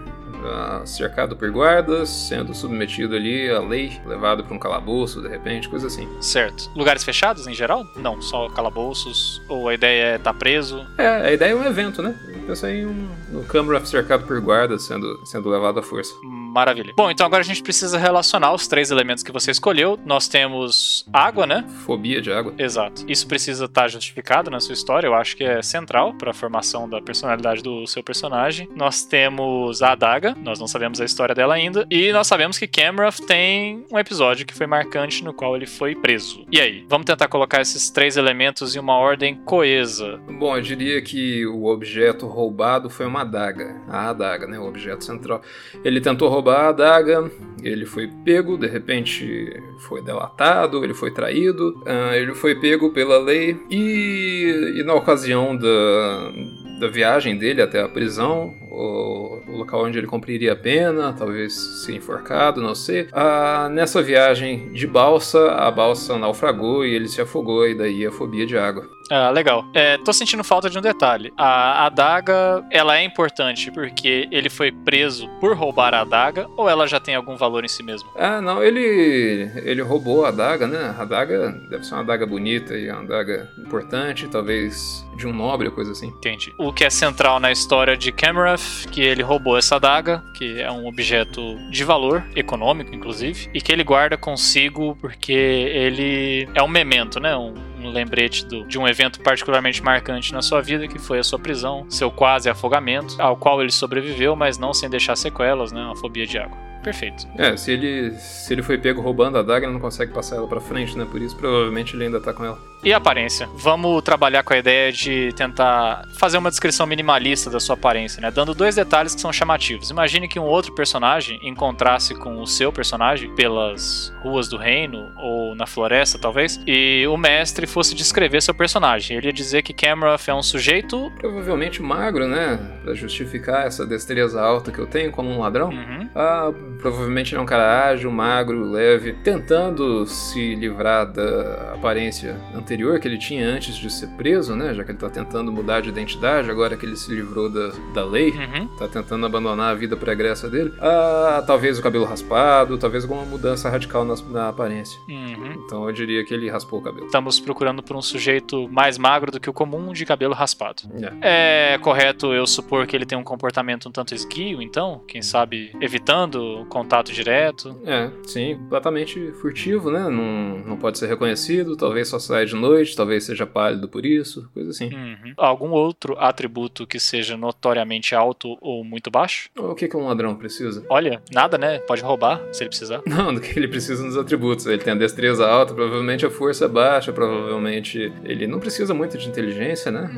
[0.85, 5.87] Cercado por guardas, sendo submetido ali à lei, levado para um calabouço, de repente, coisa
[5.87, 6.09] assim.
[6.21, 6.71] Certo.
[6.75, 7.85] Lugares fechados em geral?
[7.97, 9.43] Não, só calabouços.
[9.49, 10.87] Ou a ideia é estar preso.
[10.99, 12.19] É, a ideia é um evento, né?
[12.29, 16.15] Eu pensei em um, no Camerath cercado por guardas, sendo, sendo levado à força.
[16.51, 16.93] Maravilha.
[16.97, 19.99] Bom, então agora a gente precisa relacionar os três elementos que você escolheu.
[20.05, 21.65] Nós temos água, né?
[21.87, 22.53] Fobia de água.
[22.59, 23.05] Exato.
[23.07, 25.07] Isso precisa estar justificado na sua história.
[25.07, 28.69] Eu acho que é central para a formação da personalidade do seu personagem.
[28.75, 30.35] Nós temos a adaga.
[30.43, 31.87] Nós não sabemos a história dela ainda.
[31.89, 35.95] E nós sabemos que Camroth tem um episódio que foi marcante no qual ele foi
[35.95, 36.45] preso.
[36.51, 36.85] E aí?
[36.89, 40.21] Vamos tentar colocar esses três elementos em uma ordem coesa.
[40.39, 43.81] Bom, eu diria que o objeto roubado foi uma adaga.
[43.89, 44.59] A adaga, né?
[44.59, 45.43] O objeto central.
[45.85, 47.31] Ele tentou roubar a adaga,
[47.63, 53.19] ele foi pego, de repente foi delatado, ele foi traído, uh, ele foi pego pela
[53.19, 56.33] lei e, e na ocasião da,
[56.81, 61.55] da viagem dele até a prisão, o, o, local onde ele cumpriria a pena, talvez
[61.85, 63.09] ser enforcado, não sei.
[63.13, 68.11] Ah, nessa viagem de balsa, a balsa naufragou e ele se afogou, e daí a
[68.11, 68.89] fobia de água.
[69.11, 69.67] Ah, legal.
[69.75, 71.33] É, tô sentindo falta de um detalhe.
[71.37, 76.87] A adaga, ela é importante porque ele foi preso por roubar a adaga ou ela
[76.87, 78.09] já tem algum valor em si mesmo?
[78.17, 80.95] Ah, não, ele ele roubou a adaga, né?
[80.97, 85.69] A adaga deve ser uma adaga bonita e uma adaga importante, talvez de um nobre
[85.69, 86.07] ou coisa assim.
[86.07, 86.53] Entendi.
[86.59, 90.71] O que é central na história de Camerath, que ele roubou essa adaga, que é
[90.71, 96.69] um objeto de valor econômico, inclusive, e que ele guarda consigo porque ele é um
[96.69, 97.37] memento, né?
[97.37, 101.25] Um, um lembrete do, de um evento particularmente marcante na sua vida, que foi a
[101.25, 105.83] sua prisão, seu quase afogamento, ao qual ele sobreviveu, mas não sem deixar sequelas, né?
[105.83, 106.57] Uma fobia de água.
[106.83, 107.29] Perfeito.
[107.37, 110.49] É, se ele, se ele foi pego roubando a daga, ele não consegue passar ela
[110.49, 111.07] pra frente, né?
[111.11, 112.70] Por isso, provavelmente, ele ainda tá com ela.
[112.83, 113.47] E aparência?
[113.57, 118.31] Vamos trabalhar com a ideia de tentar fazer uma descrição minimalista da sua aparência, né?
[118.31, 119.91] Dando dois detalhes que são chamativos.
[119.91, 125.55] Imagine que um outro personagem encontrasse com o seu personagem pelas ruas do reino ou
[125.55, 129.19] na floresta, talvez, e o mestre fosse descrever seu personagem.
[129.19, 131.13] Ele ia dizer que Camroth é um sujeito.
[131.19, 132.59] Provavelmente magro, né?
[132.83, 135.69] Pra justificar essa destreza alta que eu tenho como um ladrão.
[135.69, 136.09] Uhum.
[136.15, 136.51] Ah,
[136.81, 142.70] provavelmente ele é um cara ágil, magro, leve, tentando se livrar da aparência anterior
[143.01, 144.73] que ele tinha antes de ser preso, né?
[144.75, 148.05] Já que ele tá tentando mudar de identidade, agora que ele se livrou da, da
[148.05, 148.67] lei, Uhum.
[148.79, 150.73] tá tentando abandonar a vida pregressa dele.
[150.81, 155.01] Ah, talvez o cabelo raspado, talvez alguma mudança radical na, na aparência.
[155.09, 155.63] Uhum.
[155.67, 157.07] Então eu diria que ele raspou o cabelo.
[157.07, 160.83] Estamos procurando por um sujeito mais magro do que o comum de cabelo raspado.
[161.23, 161.75] É.
[161.75, 165.03] É correto eu supor que ele tem um comportamento um tanto esguio, então?
[165.09, 167.77] Quem sabe evitando contato direto?
[167.85, 170.09] É, sim, completamente furtivo, né?
[170.09, 174.49] Não, não pode ser reconhecido, talvez só saia de noite, talvez seja pálido por isso,
[174.55, 174.95] coisa assim.
[174.95, 175.35] Uhum.
[175.37, 179.49] Algum outro atributo que seja notoriamente alto ou muito baixo?
[179.59, 180.85] O que, que um ladrão precisa?
[180.89, 181.79] Olha, nada, né?
[181.81, 183.03] Pode roubar se ele precisar.
[183.07, 184.67] Não, do que ele precisa nos atributos.
[184.67, 189.17] Ele tem a destreza alta, provavelmente a força é baixa, provavelmente ele não precisa muito
[189.17, 190.11] de inteligência, né?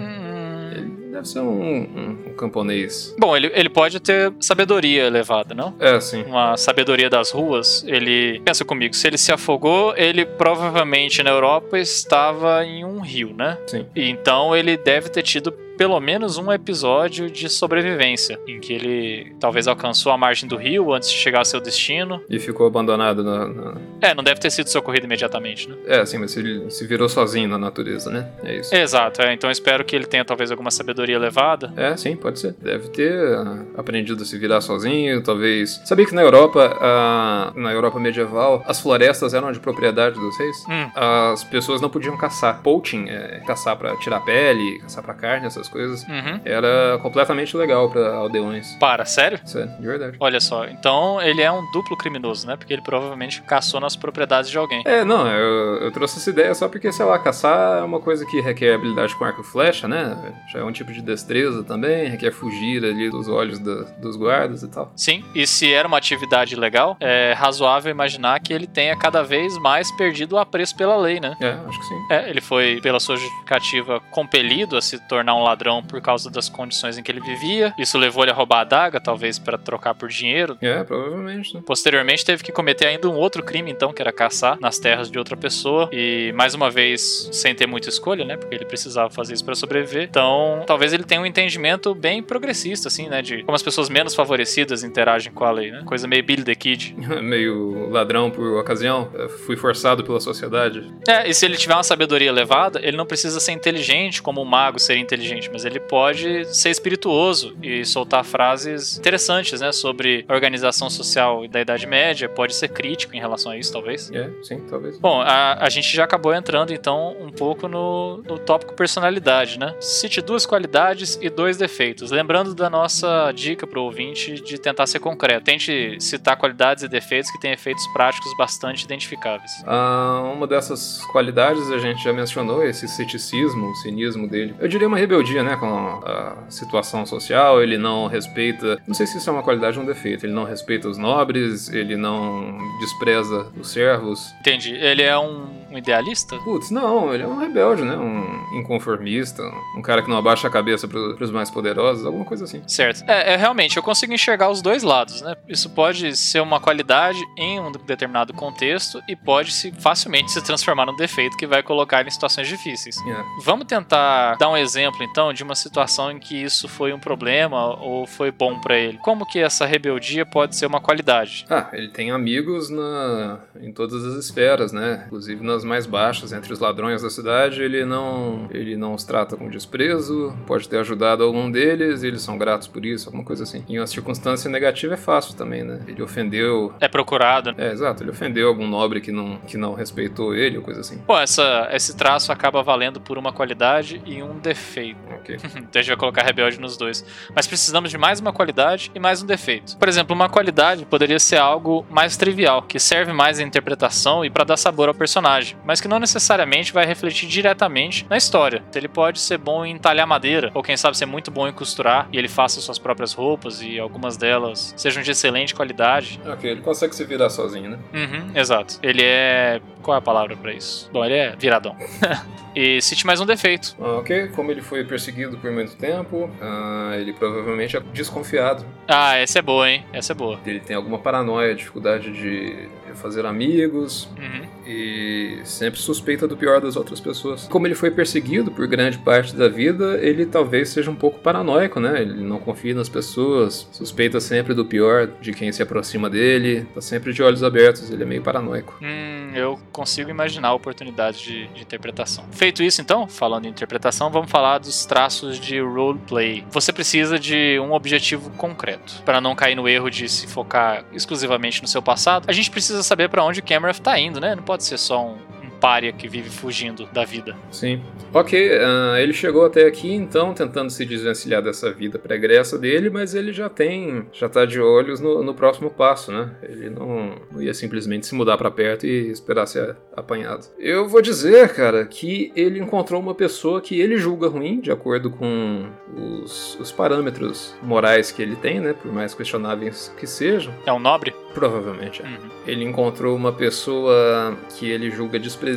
[0.77, 3.15] Ele deve ser um, um, um camponês.
[3.19, 5.75] Bom, ele, ele pode ter sabedoria elevada, não?
[5.79, 6.23] É, sim.
[6.25, 7.85] Uma sabedoria das ruas.
[7.87, 8.41] Ele.
[8.41, 13.59] Pensa comigo, se ele se afogou, ele provavelmente na Europa estava em um rio, né?
[13.67, 13.87] Sim.
[13.95, 15.53] Então ele deve ter tido
[15.83, 20.93] pelo menos um episódio de sobrevivência, em que ele talvez alcançou a margem do rio
[20.93, 22.23] antes de chegar ao seu destino.
[22.31, 23.49] E ficou abandonado na.
[23.49, 25.75] na- É, não deve ter sido socorrido imediatamente, né?
[25.85, 28.29] É, sim, mas ele se virou sozinho na natureza, né?
[28.45, 28.73] É isso.
[28.73, 31.73] Exato, é, então eu espero que ele tenha talvez alguma sabedoria elevada.
[31.77, 32.55] É, sim, pode ser.
[32.63, 35.83] Deve ter ah, aprendido a se virar sozinho, talvez.
[35.85, 40.65] Sabia que na Europa, ah, na Europa medieval, as florestas eram de propriedade dos reis?
[40.69, 40.91] Hum.
[40.95, 42.63] As pessoas não podiam caçar.
[42.63, 46.03] Poaching, é, caçar pra tirar pele, caçar pra carne, essas coisas.
[46.05, 46.41] Uhum.
[46.45, 48.75] Era completamente legal pra aldeões.
[48.77, 49.41] Para, sério?
[49.45, 50.17] Sério, de verdade.
[50.21, 52.57] Olha só, então ele é um duplo criminoso, né?
[52.57, 54.83] Porque ele provavelmente caçou nas propriedades de alguém.
[54.85, 58.25] É, não, eu, eu trouxe essa ideia só porque, sei lá, caçar é uma coisa
[58.27, 60.17] que requer habilidade com arco e flecha, né?
[60.53, 64.63] Já é um tipo de destreza também, requer fugir ali dos olhos da- dos guardas
[64.63, 64.93] e tal.
[64.95, 69.57] Sim, e se era uma atividade legal, é razoável imaginar que ele tenha cada vez
[69.59, 71.37] mais perdido o apreço pela lei, né?
[71.41, 72.07] É, acho que sim.
[72.11, 76.49] É, ele foi, pela sua justificativa, compelido a se tornar um ladrão por causa das
[76.49, 77.75] condições em que ele vivia.
[77.79, 80.57] Isso levou ele a roubar a adaga, talvez para trocar por dinheiro.
[80.61, 81.63] É, provavelmente, né?
[81.65, 85.19] Posteriormente, teve que cometer ainda um outro crime, então, que era caçar nas terras de
[85.19, 85.89] outra pessoa.
[85.93, 88.37] E, mais uma vez, sem ter muita escolha, né?
[88.37, 90.05] Porque ele precisava fazer isso para sobreviver.
[90.05, 93.23] Então, talvez ele tenha um entendimento bem progressista, assim, né?
[93.23, 95.83] De como as pessoas menos favorecidas interagem com a lei, né?
[95.85, 96.95] Coisa meio Billy the Kid.
[97.23, 100.93] Meio ladrão por ocasião, é, fui forçado pela sociedade.
[101.09, 104.45] É, e se ele tiver uma sabedoria elevada, ele não precisa ser inteligente como um
[104.45, 105.42] mago seria inteligente.
[105.43, 111.47] Necessariamente, mas ele pode ser espirituoso e soltar frases interessantes, né, sobre a organização social
[111.49, 114.11] da Idade Média, pode ser crítico em relação a isso, talvez.
[114.13, 114.99] É, sim, talvez.
[114.99, 119.75] Bom, a, a gente já acabou entrando então um pouco no, no tópico personalidade, né?
[119.81, 122.11] Cite duas qualidades e dois defeitos.
[122.11, 125.45] Lembrando da nossa dica pro ouvinte de tentar ser concreto.
[125.45, 129.51] Tente citar qualidades e defeitos que têm efeitos práticos bastante identificáveis.
[129.67, 134.55] Ah, uma dessas qualidades a gente já mencionou, esse ceticismo, o cinismo dele.
[134.59, 139.19] Eu diria uma rebeldia, né, com a situação social, ele não respeita, não sei se
[139.19, 143.47] isso é uma qualidade ou um defeito, ele não respeita os nobres, ele não despreza
[143.59, 144.35] os servos.
[144.41, 144.75] Entendi.
[144.75, 146.37] Ele é um, um idealista?
[146.39, 149.43] Putz, não, ele é um rebelde, né, um inconformista,
[149.77, 152.63] um cara que não abaixa a cabeça pro, pros mais poderosos, alguma coisa assim.
[152.67, 153.03] Certo.
[153.09, 155.35] É, é, realmente, eu consigo enxergar os dois lados, né?
[155.49, 160.87] Isso pode ser uma qualidade em um determinado contexto e pode se facilmente se transformar
[160.87, 162.97] num defeito que vai colocar ele em situações difíceis.
[163.07, 163.25] Yeah.
[163.43, 167.81] Vamos tentar dar um exemplo, então, de uma situação em que isso foi um problema
[167.81, 168.99] ou foi bom para ele.
[168.99, 171.45] Como que essa rebeldia pode ser uma qualidade?
[171.49, 175.05] Ah, ele tem amigos na, em todas as esferas, né?
[175.07, 179.37] Inclusive nas mais baixas, entre os ladrões da cidade, ele não, ele não os trata
[179.37, 183.45] com desprezo, pode ter ajudado algum deles e eles são gratos por isso, alguma coisa
[183.45, 183.65] assim.
[183.69, 185.81] Em uma circunstância negativa é fácil também, né?
[185.87, 186.75] Ele ofendeu.
[186.81, 187.55] É procurado.
[187.59, 190.99] É, exato, ele ofendeu algum nobre que não, que não respeitou ele, ou coisa assim.
[190.99, 194.99] Pô, essa, esse traço acaba valendo por uma qualidade e um defeito.
[195.15, 195.37] Ok.
[195.57, 197.05] então a gente vai colocar rebelde nos dois.
[197.35, 199.77] Mas precisamos de mais uma qualidade e mais um defeito.
[199.77, 204.31] Por exemplo, uma qualidade poderia ser algo mais trivial, que serve mais à interpretação e
[204.31, 208.63] para dar sabor ao personagem, mas que não necessariamente vai refletir diretamente na história.
[208.75, 212.09] Ele pode ser bom em talhar madeira, ou quem sabe ser muito bom em costurar,
[212.13, 216.21] e ele faça suas próprias roupas e algumas delas sejam de excelente qualidade.
[216.27, 217.79] Ok, ele consegue se virar sozinho, né?
[217.93, 218.79] Uhum, exato.
[218.83, 219.61] Ele é.
[219.83, 220.89] Qual é a palavra para isso?
[220.93, 221.77] Bom, ele é viradão.
[222.55, 223.75] e cite mais um defeito.
[223.81, 228.65] Ah, ok, como ele foi perseguido por muito tempo, ah, ele provavelmente é desconfiado.
[228.87, 229.85] Ah, essa é boa, hein?
[229.93, 230.39] Essa é boa.
[230.47, 234.47] Ele tem alguma paranoia, dificuldade de fazer amigos Uhum.
[234.67, 237.47] e sempre suspeita do pior das outras pessoas.
[237.49, 241.81] Como ele foi perseguido por grande parte da vida, ele talvez seja um pouco paranoico,
[241.81, 242.03] né?
[242.03, 246.81] Ele não confia nas pessoas, suspeita sempre do pior de quem se aproxima dele, tá
[246.81, 248.77] sempre de olhos abertos, ele é meio paranoico.
[248.83, 252.25] Hum, eu consigo imaginar a oportunidade de, de interpretação.
[252.33, 256.45] Feito isso, então, falando em interpretação, vamos falar dos traços de roleplay.
[256.51, 261.63] Você precisa de um objetivo concreto para não cair no erro de se focar exclusivamente
[261.63, 262.25] no seu passado.
[262.29, 264.35] A gente precisa saber para onde o Cameron tá indo, né?
[264.35, 267.37] Não pode ser só um pária que vive fugindo da vida.
[267.53, 267.81] Sim.
[268.13, 273.15] Ok, ah, ele chegou até aqui então tentando se desvencilhar dessa vida pregressa dele, mas
[273.15, 276.35] ele já tem, já tá de olhos no, no próximo passo, né?
[276.43, 280.49] Ele não, não ia simplesmente se mudar pra perto e esperar ser apanhado.
[280.59, 285.11] Eu vou dizer, cara, que ele encontrou uma pessoa que ele julga ruim, de acordo
[285.11, 288.73] com os, os parâmetros morais que ele tem, né?
[288.73, 290.53] Por mais questionáveis que sejam.
[290.67, 291.15] É um nobre?
[291.33, 292.05] Provavelmente é.
[292.05, 292.31] Uhum.
[292.47, 295.52] Ele encontrou uma pessoa que ele julga desprezível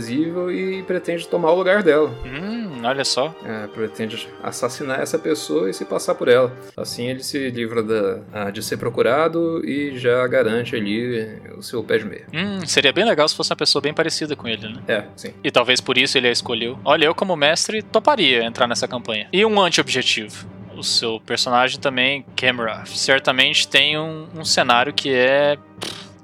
[0.51, 2.09] e pretende tomar o lugar dela.
[2.25, 3.33] Hum, olha só.
[3.43, 6.51] É, pretende assassinar essa pessoa e se passar por ela.
[6.75, 11.83] Assim ele se livra da, ah, de ser procurado e já garante ali o seu
[11.83, 12.25] pé de meia.
[12.33, 14.81] Hum, seria bem legal se fosse uma pessoa bem parecida com ele, né?
[14.87, 15.33] É, sim.
[15.43, 16.77] E talvez por isso ele a escolheu.
[16.83, 19.27] Olha, eu como mestre toparia entrar nessa campanha.
[19.31, 20.45] E um anti-objetivo.
[20.75, 25.57] O seu personagem também, Camera, certamente tem um, um cenário que é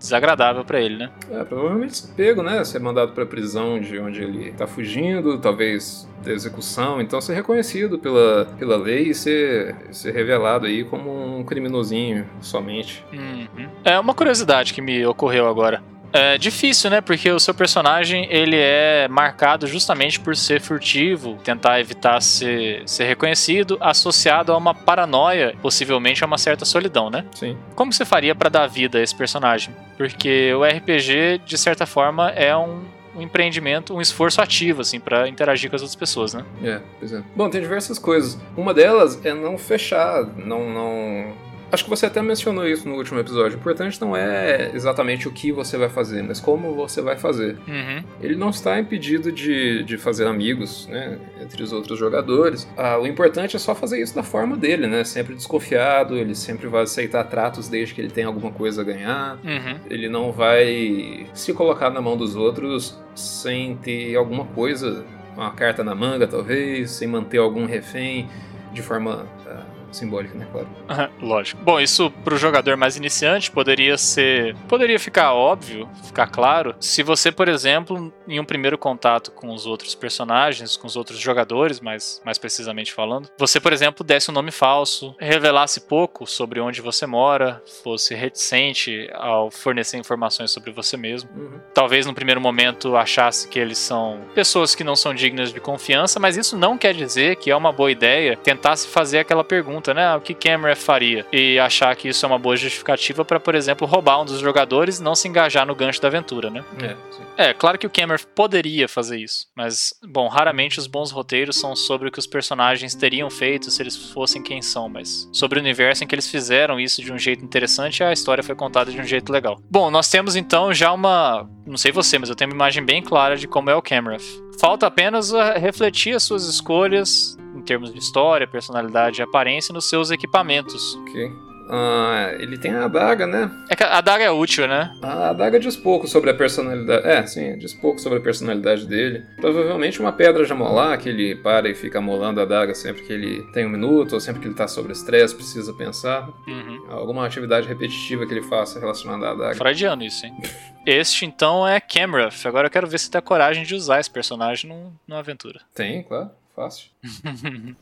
[0.01, 1.09] desagradável pra ele, né?
[1.31, 2.63] É, provavelmente ser pego, né?
[2.65, 7.97] Ser mandado pra prisão de onde ele tá fugindo, talvez da execução, então ser reconhecido
[7.97, 13.03] pela, pela lei e ser, ser revelado aí como um criminosinho somente.
[13.13, 13.67] Uhum.
[13.83, 15.83] É uma curiosidade que me ocorreu agora.
[16.13, 17.01] É difícil, né?
[17.01, 23.05] Porque o seu personagem ele é marcado justamente por ser furtivo, tentar evitar ser, ser
[23.05, 27.25] reconhecido, associado a uma paranoia, possivelmente a uma certa solidão, né?
[27.33, 27.57] Sim.
[27.75, 29.73] Como você faria pra dar vida a esse personagem?
[29.97, 32.83] Porque o RPG, de certa forma, é um,
[33.15, 36.43] um empreendimento, um esforço ativo, assim, pra interagir com as outras pessoas, né?
[36.63, 37.21] É, pois é.
[37.35, 38.39] Bom, tem diversas coisas.
[38.57, 41.33] Uma delas é não fechar, não, não.
[41.71, 43.57] Acho que você até mencionou isso no último episódio.
[43.57, 47.57] O importante não é exatamente o que você vai fazer, mas como você vai fazer.
[47.67, 48.03] Uhum.
[48.21, 52.67] Ele não está impedido de, de fazer amigos, né, entre os outros jogadores.
[52.75, 55.03] Ah, o importante é só fazer isso da forma dele, né?
[55.05, 59.35] Sempre desconfiado, ele sempre vai aceitar tratos desde que ele tem alguma coisa a ganhar.
[59.37, 59.79] Uhum.
[59.89, 65.05] Ele não vai se colocar na mão dos outros sem ter alguma coisa,
[65.35, 68.27] uma carta na manga talvez, sem manter algum refém
[68.73, 70.47] de forma ah, simbólica, né?
[70.51, 71.11] Claro.
[71.21, 71.61] Lógico.
[71.63, 74.55] Bom, isso pro jogador mais iniciante poderia ser.
[74.67, 79.65] Poderia ficar óbvio, ficar claro, se você, por exemplo, em um primeiro contato com os
[79.65, 84.33] outros personagens, com os outros jogadores, mais, mais precisamente falando, você, por exemplo, desse um
[84.33, 90.97] nome falso, revelasse pouco sobre onde você mora, fosse reticente ao fornecer informações sobre você
[90.97, 91.29] mesmo.
[91.35, 91.59] Uhum.
[91.73, 96.19] Talvez no primeiro momento achasse que eles são pessoas que não são dignas de confiança,
[96.19, 99.80] mas isso não quer dizer que é uma boa ideia tentar se fazer aquela pergunta,
[99.93, 100.15] né?
[100.15, 101.25] O que Cameron faria?
[101.31, 104.99] E achar que isso é uma boa justificativa para, por exemplo, roubar um dos jogadores
[104.99, 106.63] e não se engajar no gancho da aventura, né?
[106.81, 107.23] É, sim.
[107.37, 111.75] É, claro que o Cameron poderia fazer isso, mas, bom, raramente os bons roteiros são
[111.75, 115.61] sobre o que os personagens teriam feito se eles fossem quem são, mas sobre o
[115.61, 118.99] universo em que eles fizeram isso de um jeito interessante, a história foi contada de
[118.99, 119.59] um jeito legal.
[119.69, 121.49] Bom, nós temos então já uma.
[121.65, 124.17] Não sei você, mas eu tenho uma imagem bem clara de como é o Cameron.
[124.59, 129.87] Falta apenas uh, refletir as suas escolhas em termos de história, personalidade e aparência nos
[129.89, 130.95] seus equipamentos.
[130.95, 131.31] Ok.
[131.73, 133.49] Ah, ele tem a adaga, né?
[133.69, 134.93] É que a adaga é útil, né?
[135.01, 137.07] A adaga diz pouco sobre a personalidade.
[137.07, 139.23] É, sim, diz pouco sobre a personalidade dele.
[139.39, 143.13] Provavelmente uma pedra de amolar, que ele para e fica amolando a adaga sempre que
[143.13, 146.27] ele tem um minuto, ou sempre que ele tá sob estresse, precisa pensar.
[146.45, 146.87] Uhum.
[146.89, 149.55] Alguma atividade repetitiva que ele faça relacionada à adaga.
[149.55, 150.33] Freudiano isso, hein?
[150.83, 152.47] Este então é Camruff.
[152.47, 155.61] Agora eu quero ver se tem a coragem de usar esse personagem num- numa aventura.
[155.75, 156.31] Tem, claro,
[156.61, 156.89] fácil.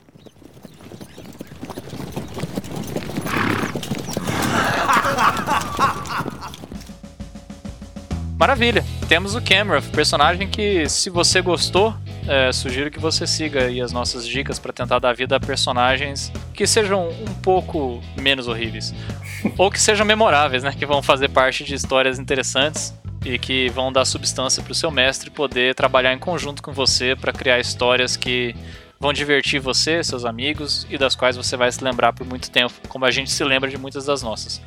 [8.38, 8.86] Maravilha!
[9.10, 11.94] Temos o Camruff, personagem que, se você gostou,
[12.26, 16.32] é, sugiro que você siga aí as nossas dicas para tentar dar vida a personagens
[16.54, 18.94] que sejam um pouco menos horríveis.
[19.58, 20.74] Ou que sejam memoráveis, né?
[20.78, 22.94] Que vão fazer parte de histórias interessantes
[23.26, 27.16] e que vão dar substância para o seu mestre poder trabalhar em conjunto com você
[27.16, 28.56] para criar histórias que
[29.00, 32.74] vão divertir você, seus amigos e das quais você vai se lembrar por muito tempo,
[32.88, 34.62] como a gente se lembra de muitas das nossas.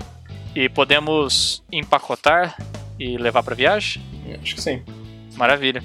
[0.55, 2.57] E podemos empacotar
[2.99, 4.03] e levar para viagem?
[4.41, 4.83] Acho que sim.
[5.35, 5.83] Maravilha.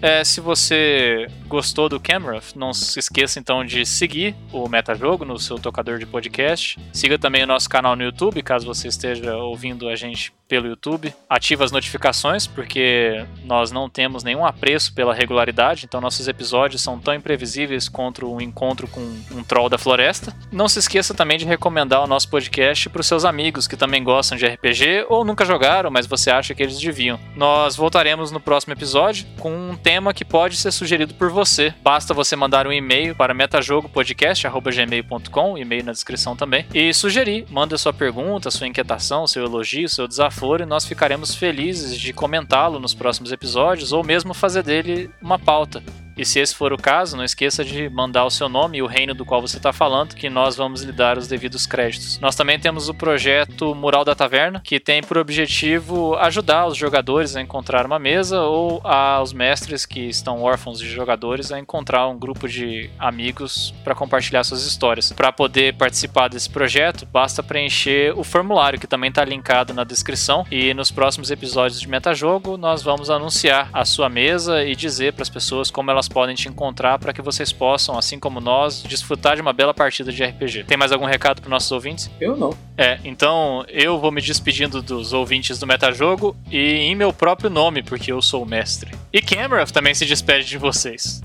[0.00, 5.38] É, se você gostou do Camruff, não se esqueça então de seguir o Metajogo no
[5.38, 6.78] seu tocador de podcast.
[6.92, 11.14] Siga também o nosso canal no YouTube, caso você esteja ouvindo a gente pelo YouTube.
[11.28, 16.98] Ative as notificações, porque nós não temos nenhum apreço pela regularidade, então nossos episódios são
[16.98, 20.34] tão imprevisíveis quanto um encontro com um troll da floresta.
[20.50, 24.02] Não se esqueça também de recomendar o nosso podcast para os seus amigos que também
[24.02, 27.20] gostam de RPG ou nunca jogaram, mas você acha que eles deviam.
[27.36, 31.37] Nós voltaremos no próximo episódio com um tema que pode ser sugerido por você.
[31.82, 37.46] Basta você mandar um e-mail para metajogopodcast.gmail.com, e-mail na descrição também, e sugerir.
[37.50, 42.80] Manda sua pergunta, sua inquietação, seu elogio, seu desaforo, e nós ficaremos felizes de comentá-lo
[42.80, 45.82] nos próximos episódios ou mesmo fazer dele uma pauta.
[46.18, 48.86] E se esse for o caso, não esqueça de mandar o seu nome e o
[48.86, 52.18] reino do qual você está falando, que nós vamos lhe dar os devidos créditos.
[52.18, 57.36] Nós também temos o projeto Mural da Taverna, que tem por objetivo ajudar os jogadores
[57.36, 62.18] a encontrar uma mesa ou aos mestres que estão órfãos de jogadores a encontrar um
[62.18, 65.12] grupo de amigos para compartilhar suas histórias.
[65.12, 70.44] Para poder participar desse projeto, basta preencher o formulário que também está linkado na descrição.
[70.50, 75.22] E nos próximos episódios de Metajogo, nós vamos anunciar a sua mesa e dizer para
[75.22, 79.36] as pessoas como elas podem te encontrar para que vocês possam, assim como nós, desfrutar
[79.36, 80.64] de uma bela partida de RPG.
[80.64, 82.10] Tem mais algum recado para nossos ouvintes?
[82.20, 82.56] Eu não.
[82.76, 87.82] É, então eu vou me despedindo dos ouvintes do Metajogo e em meu próprio nome,
[87.82, 88.90] porque eu sou o mestre.
[89.12, 91.22] E Cameron também se despede de vocês.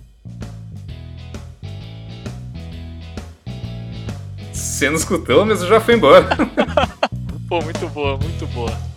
[4.51, 6.27] Você não escutou, mas já foi embora.
[7.49, 8.93] Pô, muito boa, muito boa.